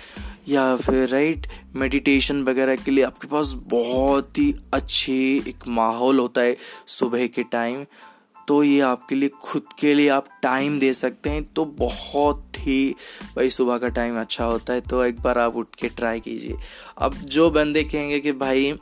या 0.49 0.75
फिर 0.77 1.09
राइट 1.09 1.47
मेडिटेशन 1.77 2.43
वगैरह 2.43 2.77
के 2.77 2.91
लिए 2.91 3.05
आपके 3.05 3.29
पास 3.29 3.53
बहुत 3.69 4.39
ही 4.39 4.55
अच्छी 4.75 5.17
एक 5.49 5.67
माहौल 5.69 6.19
होता 6.19 6.41
है 6.41 6.57
सुबह 6.89 7.27
के 7.27 7.43
टाइम 7.43 7.85
तो 8.49 8.63
ये 8.63 8.81
आपके 8.81 9.15
लिए, 9.15 9.29
खुद 9.43 9.63
के 9.79 9.95
लिए 9.95 10.09
आप 10.09 10.27
टाइम 10.43 10.79
दे 10.79 10.93
सकते 10.95 11.31
हैं 11.31 11.43
तो 11.45 11.65
बहुत 11.65 12.56
ही 12.67 12.95
भाई 13.37 13.51
सुबह 13.51 13.79
का 13.79 13.89
टाइम 13.89 14.21
अच्छा 14.21 14.45
होता 14.45 14.73
है 14.73 14.81
तो 14.81 15.05
एक 15.05 15.21
बार 15.21 15.39
आप 15.39 15.57
उठ 15.57 15.75
के 15.79 15.89
ट्राई 15.89 16.21
कीजिए। 16.21 16.57
अब 16.99 17.15
जो 17.15 17.51
बंदे 17.51 17.83
कहेंगे 17.85 18.21
कि 18.21 18.33
भाई, 18.33 18.75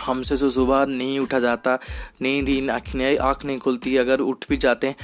हमसे 0.00 0.36
तो 0.36 0.50
सुबह 0.50 0.86
नहीं 0.86 1.18
उठा 1.18 1.38
जाता, 1.40 1.78
नींद 2.22 2.48
ही 2.48 2.68
आँख 2.68 2.94
नहीं 2.94 3.16
आँख 3.18 3.44
नहीं 3.44 3.58
खुलती, 3.58 3.96
अगर 3.96 4.20
उठ 4.20 4.44
भी 4.48 4.56
जाते 4.56 4.86
हैं, 4.86 4.96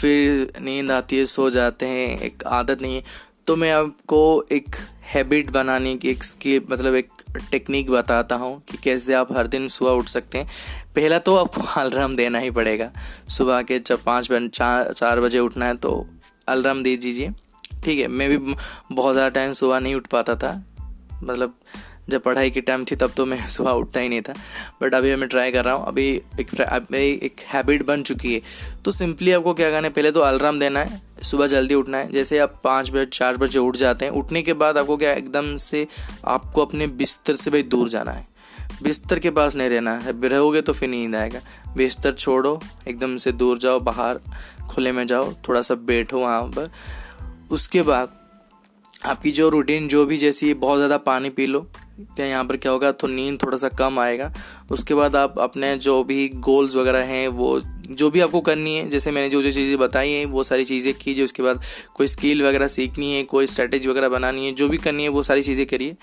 फिर 0.00 0.52
नींद 0.60 0.90
आती 0.90 1.18
है, 1.18 1.26
सो 1.26 1.50
जाते 1.50 1.86
हैं, 1.86 2.20
एक 2.20 2.44
आदत 2.46 2.82
नहीं 2.82 2.96
है। 2.96 3.02
तो 3.46 3.56
मैं 3.56 3.70
आपको 3.72 4.44
एक 4.52 4.76
हैबिट 5.06 5.50
बनाने 5.50 5.96
की, 5.96 6.08
एक 6.08 6.24
स्किल 6.24 6.62
मतलब 6.70 6.94
एक 6.94 7.08
टेक्निक 7.50 7.90
बताता 7.90 8.36
हूँ 8.36 8.60
कि 8.60 8.76
कैसे 8.76 9.14
आप 9.14 9.32
हर 9.32 9.46
दिन 9.46 9.68
सुबह 9.68 9.90
उठ 9.90 10.08
सकते 10.08 10.38
हैं। 10.38 10.48
पहला 10.94 11.18
तो 11.18 11.36
आपको 11.36 11.60
अलार्म 11.80 12.16
देना 12.16 12.38
ही 12.38 12.50
पड़ेगा। 12.50 12.90
सुबह 13.28 13.62
के 13.62 13.78
जब 13.78 14.02
पाँच 14.04 14.30
बजे 14.32 14.48
चार 14.92 15.20
बजे 15.20 15.38
उठना 15.38 15.66
है 15.66 15.76
तो 15.76 16.06
अलार्म 16.48 16.82
दे 16.82 16.96
दीजिए। 16.96 17.30
ठीक 17.84 17.98
है, 17.98 18.08
मैं 18.08 18.28
भी 18.28 18.54
बहुत 18.92 19.14
ज़्यादा 19.14 19.28
टाइम 19.28 19.52
सुबह 19.52 19.80
नहीं 19.80 19.94
उठ 19.94 20.06
पाता 20.06 20.34
था। 20.34 20.64
मतलब 21.22 21.54
जब 22.08 22.22
पढ़ाई 22.22 22.50
की 22.50 22.60
टाइम 22.60 22.84
थी, 22.84 22.96
तब 22.96 23.12
तो 23.16 23.26
मैं 23.26 23.48
सुबह 23.50 23.70
उठता 23.70 24.00
ही 24.00 24.08
नहीं 24.08 24.20
था। 24.20 24.32
बट 24.82 24.94
अभी 24.94 25.14
मैं 25.16 25.28
ट्राई 25.28 25.52
कर 25.52 25.64
रहा 25.64 25.74
हूँ। 25.74 25.86
अभी 25.86 26.08
एक 26.40 26.60
अभी 26.60 26.98
एक 26.98 27.40
हैबिट 27.46 27.86
बन 27.86 28.02
चुकी 28.02 28.34
है। 28.34 28.40
तो 28.84 28.90
सिंपली 28.90 29.32
आपको 29.32 29.54
क्या 29.54 29.70
करना 29.70 29.86
है? 29.88 29.92
पहले 29.92 30.10
तो 30.10 30.20
अलार्म 30.20 30.60
देना 30.60 30.80
है। 30.80 31.00
सुबह 31.22 31.46
जल्दी 31.46 31.74
उठना 31.74 31.98
है। 31.98 32.12
जैसे 32.12 32.38
आप 32.38 32.60
पाँच 32.64 32.90
बजे, 32.90 33.06
चार 33.06 33.36
बजे 33.36 33.58
उठ 33.58 33.76
जाते 33.76 34.04
हैं। 34.04 34.12
उठने 34.12 34.42
के 34.42 34.52
बाद 34.52 34.78
आपको 34.78 34.96
क्या 34.96 35.12
एकदम 35.12 35.56
से 35.56 35.86
आपको 36.24 36.64
अपने 36.64 36.86
बिस्तर 36.86 37.36
से 37.36 37.50
भाई 37.50 37.62
दूर 37.62 37.88
जाना 37.88 38.10
है। 38.10 38.26
बिस्तर 38.82 39.18
के 39.18 39.30
पास 39.30 39.56
नहीं 39.56 39.68
रहना 39.68 39.98
है। 39.98 40.28
रहोगे 40.28 40.60
तो 40.60 40.72
फिर 40.72 40.88
नींद 40.88 41.16
आएगा। 41.16 41.40
बिस्तर 41.76 42.12
छोड़ो। 42.12 42.60
एकदम 42.88 43.16
से 43.16 43.32
दूर 43.32 43.58
जाओ। 43.58 43.80
बाहर 43.80 44.20
खुले 44.68 44.92
में 44.92 45.06
जाओ 45.06 45.32
थोड़ा 45.48 45.62
सा 45.62 45.74
बैठो 45.74 46.20
वहाँ 46.20 46.42
पर। 46.48 46.70
उसके 47.50 47.82
बाद 47.82 48.16
आपकी 49.06 49.30
जो 49.30 49.48
रूटीन 49.48 49.88
जो 49.88 50.04
भी 50.06 50.16
जैसी 50.16 50.52
बहुत 50.56 50.78
ज़्यादा 50.78 50.96
पानी 50.98 51.28
पी 51.30 51.46
लो, 51.46 51.60
क्या 52.16 52.26
यहाँ 52.26 52.44
पर 52.44 52.56
क्या 52.56 52.72
होगा 52.72 52.90
तो 52.92 53.06
नींद 53.08 53.38
थोड़ा 53.42 53.58
सा 53.58 53.68
कम 53.70 53.98
आएगा। 53.98 54.32
उसके 54.70 54.94
बाद 54.94 55.16
आप 55.16 55.38
अपने 55.38 55.76
जो 55.78 56.02
भी 56.04 56.28
गोल्स 56.28 56.74
वगैरह 56.76 57.04
हैं, 57.04 57.26
वो 57.28 57.60
जो 57.90 58.10
भी 58.10 58.20
आपको 58.20 58.40
करनी 58.40 58.74
है, 58.74 58.88
जैसे 58.90 59.10
मैंने 59.10 59.28
जो 59.30 59.42
जो 59.42 59.50
चीज़ें 59.50 59.78
बताई 59.78 60.10
हैं, 60.10 60.24
वो 60.26 60.42
सारी 60.44 60.64
चीज़ें 60.64 60.92
कीजिए। 60.94 61.24
उसके 61.24 61.42
बाद 61.42 61.60
कोई 61.94 62.06
स्किल 62.06 62.42
वगैरह 62.46 62.66
सीखनी 62.68 63.12
है, 63.12 63.22
कोई 63.24 63.46
स्ट्रैटेजी 63.46 63.88
वगैरह 63.88 64.08
बनानी 64.08 64.46
है, 64.46 64.52
जो 64.52 64.68
भी 64.68 64.78
करनी 64.78 65.02
है, 65.02 65.08
वो 65.08 65.22
सारी 65.22 65.42
चीज़ें 65.42 65.66
करिए। 65.66 65.96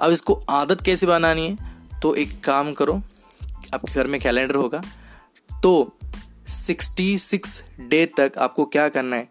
अब 0.00 0.12
इसको 0.12 0.40
आदत 0.50 0.80
कैसे 0.80 1.06
बनानी 1.06 1.46
है 1.48 1.98
तो 2.02 2.14
एक 2.16 2.40
काम 2.44 2.72
करो, 2.72 3.00
आपके 3.74 3.92
घर 3.92 4.06
में 4.06 4.20
कैलेंडर 4.20 4.54
होगा 4.56 4.82
तो 5.50 5.92
सिक्सटी 6.50 7.16
सिक्स 7.18 7.62
डे 7.80 8.04
तक 8.16 8.32
आपको 8.38 8.64
क्या 8.66 8.88
करना 8.88 9.16
है? 9.16 9.28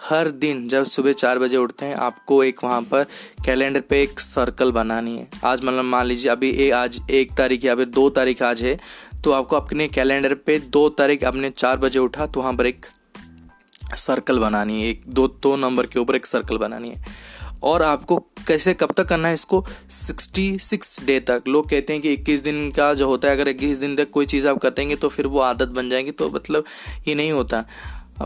हर 0.00 0.28
दिन 0.30 0.66
जब 0.68 0.84
सुबह 0.84 1.12
चार 1.12 1.38
बजे 1.38 1.56
उठते 1.56 1.86
हैं 1.86 1.94
आपको 1.96 2.42
एक 2.44 2.62
वहाँ 2.64 2.80
पर 2.82 3.04
कैलेंडर 3.44 3.80
पे 3.80 4.02
एक 4.02 4.20
सर्कल 4.20 4.72
बनानी 4.72 5.16
है। 5.18 5.28
आज 5.44 5.64
मतलब 5.64 5.84
मान 5.84 6.06
लीजिए 6.06 6.30
अभी 6.32 6.50
ए, 6.50 6.70
आज 6.70 7.00
एक 7.10 7.32
तारीख 7.32 7.64
या 7.64 7.74
फिर 7.76 7.86
दो 7.86 8.08
तारीख 8.10 8.42
आज 8.42 8.62
है 8.62 8.78
तो 9.24 9.32
आपको 9.32 9.56
अपने 9.56 9.88
कैलेंडर 9.88 10.34
पे 10.36 10.58
दो 10.58 10.88
तारीख 10.90 11.24
आपने 11.24 11.50
चार 11.50 11.76
बजे 11.76 11.98
उठा 11.98 12.26
तो 12.26 12.40
वहाँ 12.40 12.54
पर 12.54 12.66
एक 12.66 12.86
सर्कल 13.96 14.38
बनानी 14.38 14.82
है। 14.82 14.88
एक 14.90 15.02
दो 15.08 15.26
दो 15.42 15.56
नंबर 15.56 15.86
के 15.86 15.98
ऊपर 15.98 16.16
एक 16.16 16.26
सर्कल 16.26 16.58
बनानी 16.58 16.90
है। 16.90 17.04
और 17.62 17.82
आपको 17.82 18.16
कैसे, 18.48 18.74
कब 18.74 18.92
तक 18.92 19.04
करना 19.04 19.28
है 19.28 19.34
इसको? 19.34 19.64
66 19.90 21.04
डे 21.04 21.18
तक। 21.20 21.42
लोग 21.48 21.68
कहते 21.70 21.92
हैं 21.92 22.02
कि 22.02 22.12
21 22.12 22.40
दिन 22.40 22.70
का 22.70 22.92
जो 22.94 23.06
होता 23.06 23.28
है, 23.28 23.34
अगर 23.34 23.48
21 23.48 23.76
दिन 23.76 23.96
तक 23.96 24.10
कोई 24.10 24.26
चीज़ 24.26 24.48
आप 24.48 24.58
करेंगे 24.58 24.96
तो 24.96 25.08
फिर 25.08 25.26
वो 25.26 25.40
आदत 25.40 25.68
बन 25.68 25.90
जाएगी 25.90 26.10
तो 26.10 26.30
मतलब 26.30 26.64
ये 27.08 27.14
नहीं 27.14 27.32
होता। 27.32 27.64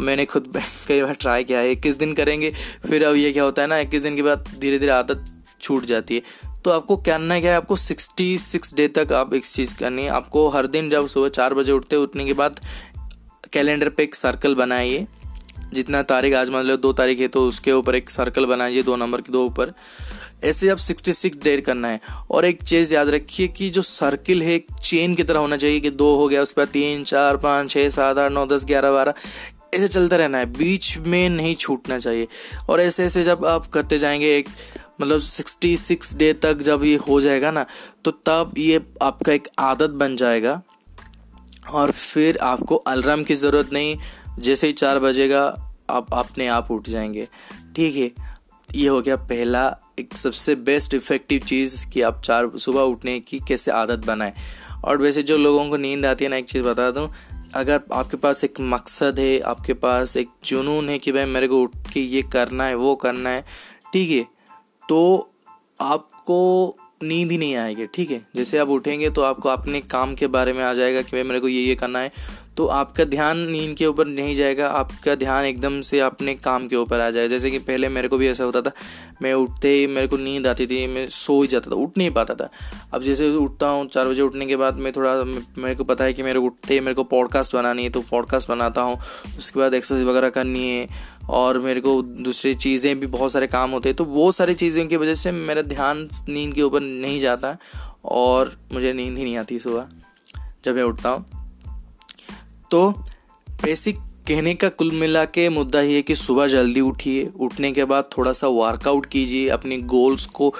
मैंने 0.00 0.24
खुद 0.24 0.52
कई 0.88 1.02
बार 1.02 1.14
ट्राई 1.14 1.44
किया 1.44 1.58
है 1.58 1.72
इक्कीस 1.72 1.94
दिन 1.94 2.14
करेंगे, 2.14 2.52
फिर 2.88 3.04
अब 3.04 3.14
ये 3.14 3.32
क्या 3.32 3.44
होता 3.44 3.62
है 3.62 3.68
ना, 3.68 3.78
इक्कीस 3.78 4.02
दिन 4.02 4.16
के 4.16 4.22
बाद 4.22 4.48
धीरे 4.60 4.78
धीरे 4.78 4.92
आदत 4.92 5.24
छूट 5.60 5.84
जाती 5.84 6.14
है। 6.14 6.22
तो 6.64 6.70
आपको 6.70 6.96
करना 6.96 7.40
क्या 7.40 7.50
है, 7.50 7.56
आपको 7.56 7.76
सिक्सटी 7.76 8.38
सिक्स 8.38 8.74
डे 8.74 8.88
तक 8.88 9.12
आप 9.12 9.34
एक 9.34 9.46
चीज़ 9.46 9.74
करनी 9.74 10.02
है। 10.02 10.08
आपको 10.08 10.48
हर 10.48 10.66
दिन 10.66 10.90
जब 10.90 11.06
सुबह 11.06 11.28
चार 11.28 11.54
बजे 11.54 11.72
उठते 11.72 11.96
उठने 11.96 12.24
के 12.24 12.32
बाद 12.32 12.60
कैलेंडर 13.52 13.88
पे 13.88 14.02
एक 14.02 14.14
सर्कल 14.14 14.54
बनाइए। 14.54 15.06
जितना 15.74 16.02
तारीख 16.02 16.34
आज 16.34 16.50
मान 16.50 16.64
लो 16.64 16.76
दो 16.76 16.92
तारीख 16.92 17.18
है 17.18 17.28
तो 17.28 17.48
उसके 17.48 17.72
ऊपर 17.72 17.94
एक 17.94 18.10
सर्कल 18.10 18.46
बनाइए, 18.46 18.82
दो 18.82 18.96
नंबर 18.96 19.20
के 19.20 19.32
दो 19.32 19.44
ऊपर। 19.46 19.72
ऐसे 20.44 20.68
आप 20.68 20.78
सिक्सटी 20.78 21.12
सिक्स 21.12 21.38
डेट 21.44 21.64
करना 21.64 21.88
है। 21.88 22.00
और 22.30 22.44
एक 22.44 22.62
चीज़ 22.62 22.94
याद 22.94 23.08
रखिए 23.08 23.48
कि 23.48 23.70
जो 23.70 23.82
सर्किल 23.82 24.42
है, 24.42 24.52
एक 24.52 24.66
चेन 24.82 25.14
की 25.14 25.22
तरह 25.22 25.38
होना 25.38 25.56
चाहिए 25.56 25.80
कि 25.80 25.90
दो 25.90 26.14
हो 26.16 26.28
गया, 26.28 26.42
उसके 26.42 26.60
बाद 26.60 26.68
तीन, 26.68 27.04
चार, 27.04 27.36
पाँच 27.36 27.70
छः 27.70 27.88
सात, 27.88 28.18
आठ, 28.18 28.32
नौ, 28.32 28.46
दस, 28.46 28.64
ग्यारह, 28.64 28.92
बारह, 28.92 29.14
ऐसे 29.74 29.88
चलता 29.88 30.16
रहना 30.16 30.38
है। 30.38 30.46
बीच 30.46 30.96
में 30.98 31.28
नहीं 31.28 31.54
छूटना 31.54 31.98
चाहिए। 31.98 32.28
और 32.70 32.80
ऐसे 32.80 33.04
ऐसे 33.04 33.22
जब 33.22 33.44
आप 33.44 33.66
करते 33.66 33.98
जाएँगे 33.98 34.36
एक 34.36 34.48
मतलब 35.00 35.20
सिक्सटी 35.20 35.76
सिक्स 35.76 36.14
डे 36.14 36.32
तक 36.32 36.54
जब 36.54 36.84
ये 36.84 36.96
हो 36.96 37.20
जाएगा 37.20 37.50
ना 37.50 37.66
तो 38.04 38.10
तब 38.10 38.54
ये 38.58 38.80
आपका 39.02 39.32
एक 39.32 39.48
आदत 39.58 39.90
बन 39.90 40.16
जाएगा। 40.16 40.62
और 41.70 41.90
फिर 41.90 42.38
आपको 42.38 42.76
अलार्म 42.76 43.22
की 43.22 43.34
ज़रूरत 43.34 43.72
नहीं 43.72 43.96
जैसे 44.38 44.66
ही 44.66 44.72
चार 44.72 44.98
बजेगा, 44.98 45.44
आप 45.90 46.14
अपने 46.14 46.46
आप 46.46 46.70
उठ 46.70 46.88
जाएँगे। 46.88 47.28
ठीक 47.76 47.96
है, 47.96 48.10
ये 48.70 48.88
हो 48.88 49.00
गया 49.00 49.16
पहला 49.16 49.66
एक 49.98 50.16
सबसे 50.16 50.54
बेस्ट 50.54 50.94
इफ़ेक्टिव 50.94 51.40
चीज़ 51.40 51.86
कि 51.86 52.00
आप 52.00 52.20
चार 52.22 52.50
सुबह 52.56 52.80
उठने 52.82 53.18
की 53.20 53.38
कैसे 53.48 53.70
आदत 53.70 54.06
बनाएँ। 54.06 54.32
और 54.84 54.98
वैसे 54.98 55.22
जो 55.22 55.36
लोगों 55.36 55.68
को 55.68 55.76
नींद 55.76 56.06
आती 56.06 56.24
है 56.24 56.30
ना, 56.30 56.36
एक 56.36 56.44
चीज़ 56.44 56.62
बता 56.62 56.90
दूँ, 56.90 57.08
अगर 57.54 57.80
आपके 57.92 58.16
पास 58.16 58.44
एक 58.44 58.60
मकसद 58.60 59.18
है, 59.18 59.38
आपके 59.40 59.74
पास 59.74 60.16
एक 60.16 60.28
जुनून 60.44 60.88
है 60.88 60.98
कि 60.98 61.12
भाई 61.12 61.24
मेरे 61.24 61.48
को 61.48 61.60
उठ 61.62 61.76
के 61.92 62.00
ये 62.00 62.22
करना 62.22 62.64
है, 62.64 62.74
वो 62.74 62.94
करना 62.94 63.30
है, 63.30 63.44
ठीक 63.92 64.10
है 64.10 64.22
तो 64.88 65.30
आपको 65.80 66.76
नींद 67.02 67.30
ही 67.30 67.36
नहीं 67.38 67.54
आएगी, 67.56 67.86
ठीक 67.86 68.10
है। 68.10 68.20
जैसे 68.36 68.58
आप 68.58 68.68
उठेंगे 68.68 69.10
तो 69.10 69.22
आपको 69.22 69.48
अपने 69.48 69.80
काम 69.80 70.14
के 70.14 70.26
बारे 70.26 70.52
में 70.52 70.62
आ 70.64 70.72
जाएगा 70.74 71.02
कि 71.02 71.10
भाई 71.12 71.22
मेरे 71.22 71.40
को 71.40 71.48
ये 71.48 71.62
ये 71.62 71.74
करना 71.74 71.98
है 71.98 72.10
तो 72.56 72.66
आपका 72.68 73.04
ध्यान 73.04 73.38
नींद 73.50 73.74
के 73.76 73.86
ऊपर 73.86 74.06
नहीं 74.06 74.34
जाएगा, 74.34 74.68
आपका 74.68 75.14
ध्यान 75.14 75.44
एकदम 75.44 75.80
से 75.80 76.00
अपने 76.00 76.34
काम 76.36 76.66
के 76.68 76.76
ऊपर 76.76 77.00
आ 77.00 77.08
जाएगा। 77.10 77.28
जैसे 77.28 77.50
कि 77.50 77.58
पहले 77.60 77.88
मेरे 77.88 78.08
को 78.08 78.18
भी 78.18 78.28
ऐसा 78.28 78.44
होता 78.44 78.60
था, 78.62 78.72
मैं 79.22 79.32
उठते 79.34 79.68
ही 79.68 79.86
मेरे 79.86 80.06
को 80.06 80.16
नींद 80.16 80.46
आती 80.46 80.66
थी, 80.66 80.86
मैं 80.86 81.06
सो 81.08 81.40
ही 81.42 81.48
जाता 81.48 81.70
था, 81.70 81.74
उठ 81.76 81.98
नहीं 81.98 82.10
पाता 82.10 82.34
था। 82.34 82.48
अब 82.94 83.02
जैसे 83.02 83.30
उठता 83.36 83.68
हूँ, 83.68 83.86
चार 83.88 84.08
बजे 84.08 84.22
उठने 84.22 84.46
के 84.46 84.56
बाद 84.56 84.78
मैं 84.78 84.92
थोड़ा, 84.92 85.14
मेरे 85.24 85.74
को 85.74 85.84
पता 85.84 86.04
है 86.04 86.12
कि 86.12 86.22
मेरे 86.22 86.38
उठते 86.40 86.74
ही 86.74 86.80
मेरे 86.80 86.94
को 86.94 87.04
पॉडकास्ट 87.06 87.56
बनानी 87.56 87.84
है 87.84 87.90
तो 87.90 88.00
पॉडकास्ट 88.10 88.48
बनाता 88.48 88.82
हूँ, 88.82 88.98
उसके 89.38 89.60
बाद 89.60 89.74
एक्सरसाइज 89.74 90.06
वगैरह 90.06 90.30
करनी 90.30 90.68
है, 90.68 90.88
और 91.30 91.58
मेरे 91.60 91.80
को 91.80 92.00
दूसरी 92.02 92.54
चीज़ें 92.56 92.98
भी 93.00 93.06
बहुत 93.08 93.32
सारे 93.32 93.46
काम 93.48 93.70
होते 93.70 93.88
हैं 93.88 93.96
तो 93.96 94.04
वो 94.06 94.30
सारी 94.32 94.54
चीज़ों 94.56 94.86
की 94.86 94.96
वजह 94.96 95.14
से 95.14 95.32
मेरा 95.32 95.62
ध्यान 95.64 96.08
नींद 96.28 96.54
के 96.54 96.62
ऊपर 96.62 96.80
नहीं 96.80 97.20
जाता, 97.20 97.56
और 98.04 98.56
मुझे 98.72 98.92
नींद 98.92 99.18
ही 99.18 99.24
नहीं 99.24 99.36
आती 99.38 99.58
सुबह, 99.58 99.88
जब 100.64 100.76
मैं 100.76 100.82
उठता 100.82 101.08
हूँ। 101.08 101.39
तो 102.70 102.88
बेसिक 103.48 103.98
कहने 104.28 104.54
का 104.54 104.68
कुल 104.70 104.90
मिला 104.92 105.24
के 105.26 105.48
मुद्दा 105.48 105.80
ये 105.80 105.94
है 105.94 106.02
कि 106.02 106.14
सुबह 106.14 106.46
जल्दी 106.46 106.80
उठिए, 106.80 107.24
उठने 107.36 107.72
के 107.72 107.84
बाद 107.84 108.08
थोड़ा 108.16 108.32
सा 108.32 108.48
वर्कआउट 108.48 109.06
कीजिए, 109.06 109.48
अपने 109.48 109.78
गोल्स 109.88 110.26
को 110.28 110.52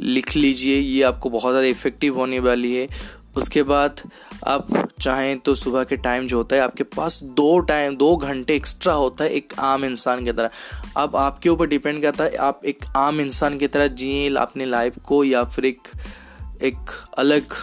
लिख 0.00 0.34
लीजिए, 0.36 0.76
ये 0.76 1.02
आपको 1.02 1.30
बहुत 1.30 1.52
ज़्यादा 1.52 1.68
इफ़ेक्टिव 1.68 2.18
होने 2.18 2.38
वाली 2.40 2.74
है। 2.74 2.88
उसके 3.36 3.62
बाद 3.62 4.00
आप 4.46 4.66
चाहें 5.00 5.38
तो 5.38 5.54
सुबह 5.54 5.84
के 5.84 5.96
टाइम 5.98 6.26
जो 6.26 6.36
होता 6.36 6.56
है, 6.56 6.62
आपके 6.62 6.84
पास 6.86 7.22
दो 7.22 7.58
टाइम 7.60 7.96
दो 7.96 8.16
घंटे 8.16 8.54
एक्स्ट्रा 8.56 8.92
होता 8.94 9.24
है 9.24 9.30
एक 9.30 9.52
आम 9.58 9.84
इंसान 9.84 10.24
की 10.24 10.32
तरह। 10.32 10.50
अब 10.96 11.16
आपके 11.16 11.48
ऊपर 11.48 11.66
डिपेंड 11.68 12.00
करता 12.02 12.24
है, 12.24 12.34
आप 12.36 12.60
एक 12.64 12.84
आम 12.96 13.20
इंसान 13.20 13.58
की 13.58 13.66
तरह 13.68 13.86
जिए 13.88 14.34
अपनी 14.36 14.64
लाइफ 14.66 14.98
को 14.98 15.24
या 15.24 15.44
फिर 15.44 15.64
एक 15.64 15.88
एक 16.62 16.90
अलग 17.18 17.54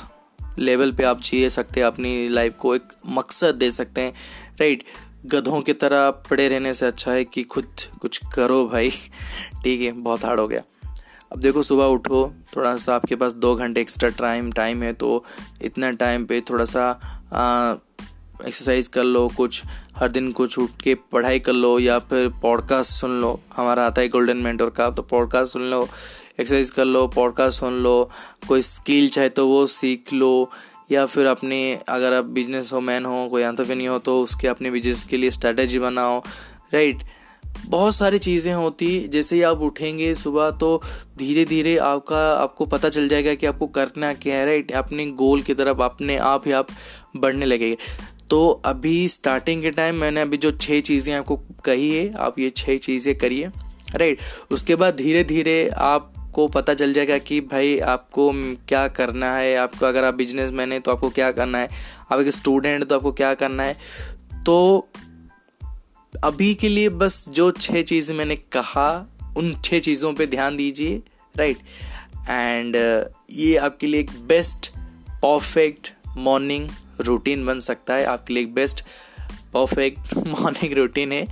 लेवल 0.60 0.92
पे 0.92 1.04
आप 1.04 1.22
जी 1.22 1.50
सकते 1.50 1.80
हैं, 1.80 1.88
अपनी 1.88 2.30
लाइफ 2.30 2.54
को 2.60 2.76
एक 2.76 2.84
मकसद 3.06 3.56
दे 3.56 3.72
सकते 3.72 4.02
हैं। 4.02 4.14
राइट, 4.62 4.84
गधों 5.26 5.62
की 5.62 5.74
तरह 5.74 6.12
पड़े 6.12 6.48
रहने 6.48 6.74
से 6.74 6.86
अच्छा 6.86 7.12
है 7.12 7.26
कि 7.26 7.44
खुद 7.44 7.68
कुछ 8.02 8.22
करो 8.36 8.66
भाई। 8.66 8.90
ठीक 9.64 9.82
है, 9.82 9.92
बहुत 9.92 10.26
हार्ड 10.26 10.40
हो 10.40 10.48
गया। 10.48 10.62
अब 11.32 11.40
देखो, 11.40 11.62
सुबह 11.62 11.86
उठो, 11.86 12.34
थोड़ा 12.58 12.76
सा 12.78 12.96
आपके 12.96 13.16
पास 13.16 13.34
दो 13.34 13.56
घंटे 13.56 13.82
एक्स्ट्रा 13.82 14.10
टाइम 14.10 14.52
टाइम 14.52 14.84
है 14.84 14.94
तो 14.94 15.26
इतना 15.62 15.92
टाइम 15.92 16.26
पे 16.26 16.42
थोड़ा 16.42 16.66
सा 16.66 17.00
एक्सरसाइज 18.48 18.88
कर 18.88 19.04
लो, 19.04 19.32
कुछ, 19.38 19.64
हर 19.96 20.08
दिन 20.08 20.32
कुछ 20.32 20.60
उठ 20.60 20.82
के 20.84 20.96
पढ़ाई 20.96 21.40
कर 21.40 21.54
लो, 21.54 21.80
या 21.80 22.00
फिर 22.00 22.30
पॉडकास्ट 22.30 22.92
सुन 22.92 23.22
लो। 23.22 23.40
हमारा 23.56 23.86
आता 23.86 24.02
है 24.02 24.08
गोल्डन 24.10 24.38
मेंटोर 24.38 24.70
का 24.70 24.90
तो 24.90 25.02
पॉडकास्ट 25.02 25.54
सुन 25.54 25.62
लो। 25.62 25.88
एक्सरसाइज 26.40 26.70
कर 26.70 26.86
लो 26.86 27.08
पॉडकास्ट 27.08 27.60
सुन 27.60 27.74
लो, 27.74 28.10
कोई 28.48 28.62
स्किल 28.62 29.10
चाहे 29.10 29.30
तो 29.30 29.48
वो 29.48 29.66
सीख 29.68 30.14
लो, 30.14 30.50
या 30.92 31.06
फिर 31.06 31.26
अपने, 31.26 31.80
अगर 31.90 32.14
आप 32.14 32.26
बिज़नेस 32.26 32.72
हो 32.74 32.80
मैन 32.80 33.06
हो, 33.06 33.28
कोई 33.30 33.44
नहीं 33.44 33.88
हो 33.88 34.00
तो 34.00 34.22
उसके 34.24 34.48
अपने 34.48 34.72
बिज़नेस 34.72 35.02
के 35.02 35.18
लिए 35.18 35.32
स्ट्रैटेजी 35.32 35.80
बनाओ 35.80 36.20
राइट 36.74 37.04
बहुत 37.68 37.96
सारी 37.96 38.18
चीज़ें 38.18 38.54
होती, 38.54 39.08
जैसे 39.08 39.36
ही 39.36 39.42
आप 39.42 39.62
उठेंगे 39.62 40.14
सुबह 40.16 40.50
तो 40.52 40.82
धीरे 41.18 41.46
धीरे 41.46 41.78
आपका, 41.78 42.34
आपको 42.34 42.66
पता 42.66 42.90
चल 42.90 43.08
जाएगा 43.08 43.34
कि 43.34 43.46
आपको 43.46 43.68
करना 43.68 44.14
क्या 44.14 44.36
है 44.36 44.46
राइट 44.46 44.72
अपने 44.72 45.06
गोल 45.06 45.42
की 45.42 45.54
तरफ़, 45.54 45.82
अपने 45.82 46.18
आप 46.18 46.48
ही 46.48 46.52
आप 46.52 46.68
बढ़ने 47.18 47.46
लगेंगे। 47.46 47.78
तो 48.30 48.48
अभी 48.66 49.08
स्टार्टिंग 49.10 49.62
के 49.62 49.72
टाइम 49.72 49.96
मैंने 49.96 50.22
अभी 50.22 50.38
जो 50.38 50.52
छः 50.52 50.80
चीज़ें 50.82 51.14
आपको 51.16 51.36
कही 51.66 51.90
है, 51.96 52.12
आप 52.14 52.40
ये 52.40 52.50
छः 52.50 52.78
चीज़ें 52.78 53.18
करिए 53.18 53.52
राइट 53.96 54.20
उसके 54.52 54.76
बाद 54.76 54.96
धीरे 54.96 55.24
धीरे 55.24 55.70
आप 55.70 56.12
आपको 56.36 56.48
पता 56.52 56.74
चल 56.74 56.94
जाएगा 56.94 57.18
कि 57.18 57.40
भाई 57.42 57.78
आपको 57.80 58.32
क्या 58.68 58.88
करना 58.88 59.32
है, 59.36 59.56
आपको 59.56 59.86
अगर 59.86 60.04
आप 60.04 60.14
बिज़नेस 60.14 60.50
मैन 60.52 60.72
है 60.72 60.80
तो 60.80 60.92
आपको 60.92 61.10
क्या 61.10 61.32
करना 61.32 61.58
है, 61.58 61.70
आप 62.12 62.20
एक 62.20 62.30
स्टूडेंट 62.30 62.84
तो 62.84 62.96
आपको 62.96 63.12
क्या 63.12 63.34
करना 63.34 63.64
है। 63.64 63.78
तो 64.46 64.88
अभी 66.14 66.54
के 66.56 66.70
लिए 66.70 66.90
बस 66.92 67.24
जो 67.30 67.50
छः 67.52 67.82
चीज़ 67.84 68.12
मैंने 68.14 68.36
कहा, 68.36 68.90
उन 69.38 69.54
छः 69.64 69.80
चीज़ों 69.80 70.14
पे 70.14 70.28
ध्यान 70.28 70.58
दीजिए 70.58 71.02
राइट 71.36 71.58
एंड 72.30 72.76
ये 73.32 73.56
आपके 73.58 73.88
लिए 73.88 74.00
एक 74.00 74.12
बेस्ट 74.28 74.72
परफेक्ट 75.16 75.94
मॉर्निंग 76.18 76.70
रूटीन 77.02 77.46
बन 77.46 77.60
सकता 77.62 77.94
है। 77.94 78.06
आपके 78.08 78.34
लिए 78.34 78.44
एक 78.44 78.54
बेस्ट 78.54 78.86
परफेक्ट 79.54 80.18
मॉर्निंग 80.28 80.74
रूटीन 80.74 81.12
है। 81.12 81.26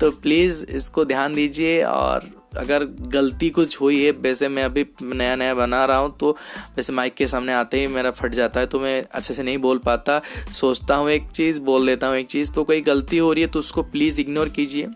तो 0.00 0.10
प्लीज़ 0.12 0.64
इसको 0.66 1.04
ध्यान 1.04 1.34
दीजिए 1.34 1.82
और 1.82 2.30
अगर 2.52 2.84
गलती 3.08 3.48
कुछ 3.50 3.80
हुई 3.80 4.02
है, 4.02 4.10
वैसे 4.12 4.48
मैं 4.48 4.64
अभी 4.64 4.84
नया 5.04 5.34
नया 5.36 5.54
बना 5.54 5.84
रहा 5.84 5.96
हूँ 5.96 6.16
तो 6.20 6.30
वैसे 6.76 6.92
माइक 6.92 7.14
के 7.14 7.26
सामने 7.26 7.52
आते 7.52 7.80
ही 7.80 7.86
मेरा 7.88 8.10
फट 8.12 8.34
जाता 8.34 8.60
है 8.60 8.66
तो 8.66 8.80
मैं 8.80 9.02
अच्छे 9.04 9.34
से 9.34 9.42
नहीं 9.42 9.58
बोल 9.58 9.78
पाता। 9.80 10.20
सोचता 10.52 10.96
हूँ 10.96 11.10
एक 11.10 11.30
चीज़, 11.30 11.60
बोल 11.60 11.86
देता 11.86 12.06
हूँ 12.06 12.16
एक 12.16 12.28
चीज़ 12.28 12.52
तो 12.52 12.64
कोई 12.64 12.80
गलती 12.82 13.18
हो 13.18 13.32
रही 13.32 13.42
है 13.42 13.48
तो 13.48 13.58
उसको 13.58 13.82
प्लीज़ 13.84 14.20
इग्नोर 14.20 14.48
कीजिए। 14.50 14.88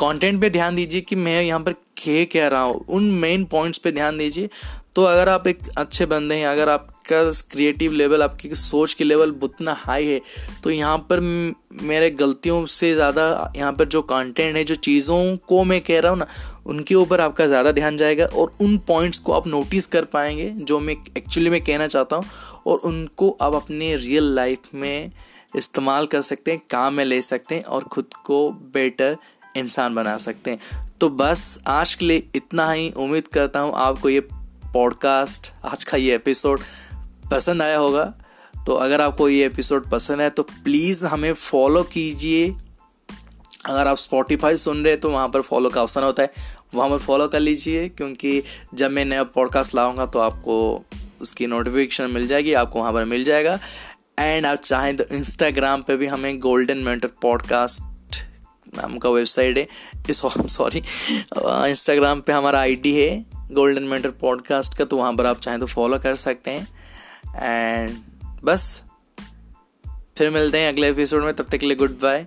कंटेंट 0.00 0.40
पे 0.40 0.50
ध्यान 0.50 0.76
दीजिए 0.76 1.00
कि 1.00 1.16
मैं 1.16 1.42
यहाँ 1.42 1.60
पर 1.60 1.72
क्या 1.96 2.24
कह 2.32 2.48
रहा 2.48 2.62
हूँ, 2.62 2.84
उन 2.86 3.10
मेन 3.12 3.44
पॉइंट्स 3.46 3.78
पे 3.78 3.92
ध्यान 3.92 4.18
दीजिए। 4.18 4.48
तो 4.94 5.02
अगर 5.04 5.28
आप 5.28 5.46
एक 5.46 5.58
अच्छे 5.78 6.06
बंदे 6.06 6.34
हैं, 6.34 6.46
अगर 6.46 6.68
आपका 6.68 7.22
क्रिएटिव 7.52 7.92
लेवल 7.92 8.22
आपकी 8.22 8.48
सोच 8.54 8.94
की 8.94 9.04
लेवल 9.04 9.30
उतना 9.42 9.72
हाई 9.78 10.06
है 10.06 10.20
तो 10.62 10.70
यहाँ 10.70 10.98
पर 11.10 11.20
मेरे 11.82 12.10
गलतियों 12.12 12.64
से 12.66 12.92
ज़्यादा 12.94 13.52
यहाँ 13.56 13.72
पर 13.72 13.84
जो 13.86 14.02
कंटेंट 14.04 14.56
है, 14.56 14.64
जो 14.64 14.74
चीज़ों 14.76 15.36
को 15.48 15.62
मैं 15.64 15.80
कह 15.80 16.00
रहा 16.00 16.10
हूँ 16.10 16.18
ना 16.18 16.26
उनके 16.66 16.94
ऊपर 16.94 17.20
आपका 17.20 17.46
ज़्यादा 17.46 17.72
ध्यान 17.72 17.96
जाएगा 17.96 18.24
और 18.24 18.52
उन 18.60 18.76
पॉइंट्स 18.78 19.18
को 19.18 19.32
आप 19.32 19.46
नोटिस 19.46 19.86
कर 19.86 20.04
पाएँगे, 20.04 20.48
जो 20.50 20.80
मैं 20.80 20.94
एक्चुअली 21.16 21.50
मैं 21.50 21.60
कहना 21.60 21.86
चाहता 21.86 22.16
हूँ, 22.16 22.24
और 22.66 22.78
उनको 22.78 23.36
आप 23.42 23.54
अपने 23.54 23.94
रियल 23.96 24.34
लाइफ 24.34 24.68
में 24.74 25.10
इस्तेमाल 25.56 26.06
कर 26.06 26.20
सकते 26.20 26.50
हैं, 26.50 26.60
काम 26.70 26.94
में 26.94 27.04
ले 27.04 27.22
सकते 27.22 27.54
हैं, 27.54 27.64
और 27.64 27.84
ख़ुद 27.92 28.14
को 28.24 28.50
बेटर 28.50 29.16
इंसान 29.56 29.94
बना 29.94 30.16
सकते 30.18 30.50
हैं। 30.50 30.88
तो 31.00 31.08
बस 31.10 31.58
आज 31.66 31.94
के 31.94 32.06
लिए 32.06 32.22
इतना 32.34 32.70
ही। 32.72 32.90
उम्मीद 32.90 33.28
करता 33.28 33.60
हूँ 33.60 33.72
आपको 33.76 34.08
ये 34.08 34.20
पॉडकास्ट 34.74 35.52
आज 35.64 35.84
का 35.84 35.98
ये 35.98 36.14
एपिसोड 36.14 36.60
पसंद 37.30 37.62
आया 37.62 37.78
होगा। 37.78 38.04
तो 38.66 38.74
अगर 38.74 39.00
आपको 39.00 39.28
ये 39.28 39.46
एपिसोड 39.46 39.88
पसंद 39.90 40.20
है 40.20 40.28
तो 40.30 40.42
प्लीज़ 40.42 41.04
हमें 41.06 41.32
फॉलो 41.32 41.82
कीजिए। 41.82 42.52
अगर 43.66 43.86
आप 43.86 43.96
स्पॉटिफाई 43.96 44.56
सुन 44.56 44.82
रहे 44.82 44.92
हैं 44.92 45.00
तो 45.00 45.10
वहाँ 45.10 45.28
पर 45.28 45.40
फॉलो 45.40 45.70
का 45.70 45.82
ऑप्शन 45.82 46.02
होता 46.02 46.22
है। 46.22 46.32
वहाँ 46.74 46.90
पर 46.90 46.98
फॉलो 46.98 47.28
कर 47.28 47.40
लीजिए, 47.40 47.88
क्योंकि 47.88 48.42
जब 48.74 48.90
मैं 48.90 49.04
नया 49.04 49.22
पॉडकास्ट 49.24 49.74
लाऊँगा 49.74 50.06
तो 50.06 50.18
आपको 50.18 50.84
उसकी 51.20 51.46
नोटिफिकेशन 51.46 52.10
मिल 52.10 52.26
जाएगी, 52.26 52.52
आपको 52.52 52.78
वहाँ 52.78 52.92
पर 52.92 53.04
मिल 53.04 53.24
जाएगा। 53.24 53.58
एंड 54.18 54.46
आप 54.46 54.58
चाहें 54.58 54.96
तो 54.96 55.04
इंस्टाग्राम 55.12 55.82
पे 55.82 55.96
भी 55.96 56.06
हमें 56.06 56.38
गोल्डन 56.40 56.78
मेंटर 56.78 57.08
पॉडकास्ट 57.22 57.82
नाम 58.76 58.96
का 58.98 59.10
वेबसाइट 59.10 59.58
है। 59.58 60.12
सॉरी 60.12 60.78
इंस्टाग्राम 61.38 62.20
पे 62.26 62.32
हमारा 62.32 62.60
आईडी 62.60 62.94
है 62.94 63.24
गोल्डन 63.52 63.82
मेंटर 63.82 64.10
पॉडकास्ट 64.10 64.76
का 64.78 64.84
तो 64.84 64.96
वहाँ 64.96 65.12
पर 65.14 65.26
आप 65.26 65.40
चाहें 65.40 65.60
तो 65.60 65.66
फॉलो 65.66 65.98
कर 65.98 66.14
सकते 66.14 66.50
हैं। 66.50 66.68
एंड 67.36 67.96
बस, 68.44 68.82
फिर 70.18 70.30
मिलते 70.30 70.58
हैं 70.58 70.68
अगले 70.68 70.88
एपिसोड 70.90 71.24
में, 71.24 71.34
तब 71.34 71.44
तक 71.44 71.58
के 71.58 71.66
लिए 71.66 71.76
good 71.76 71.98
bye 72.00 72.26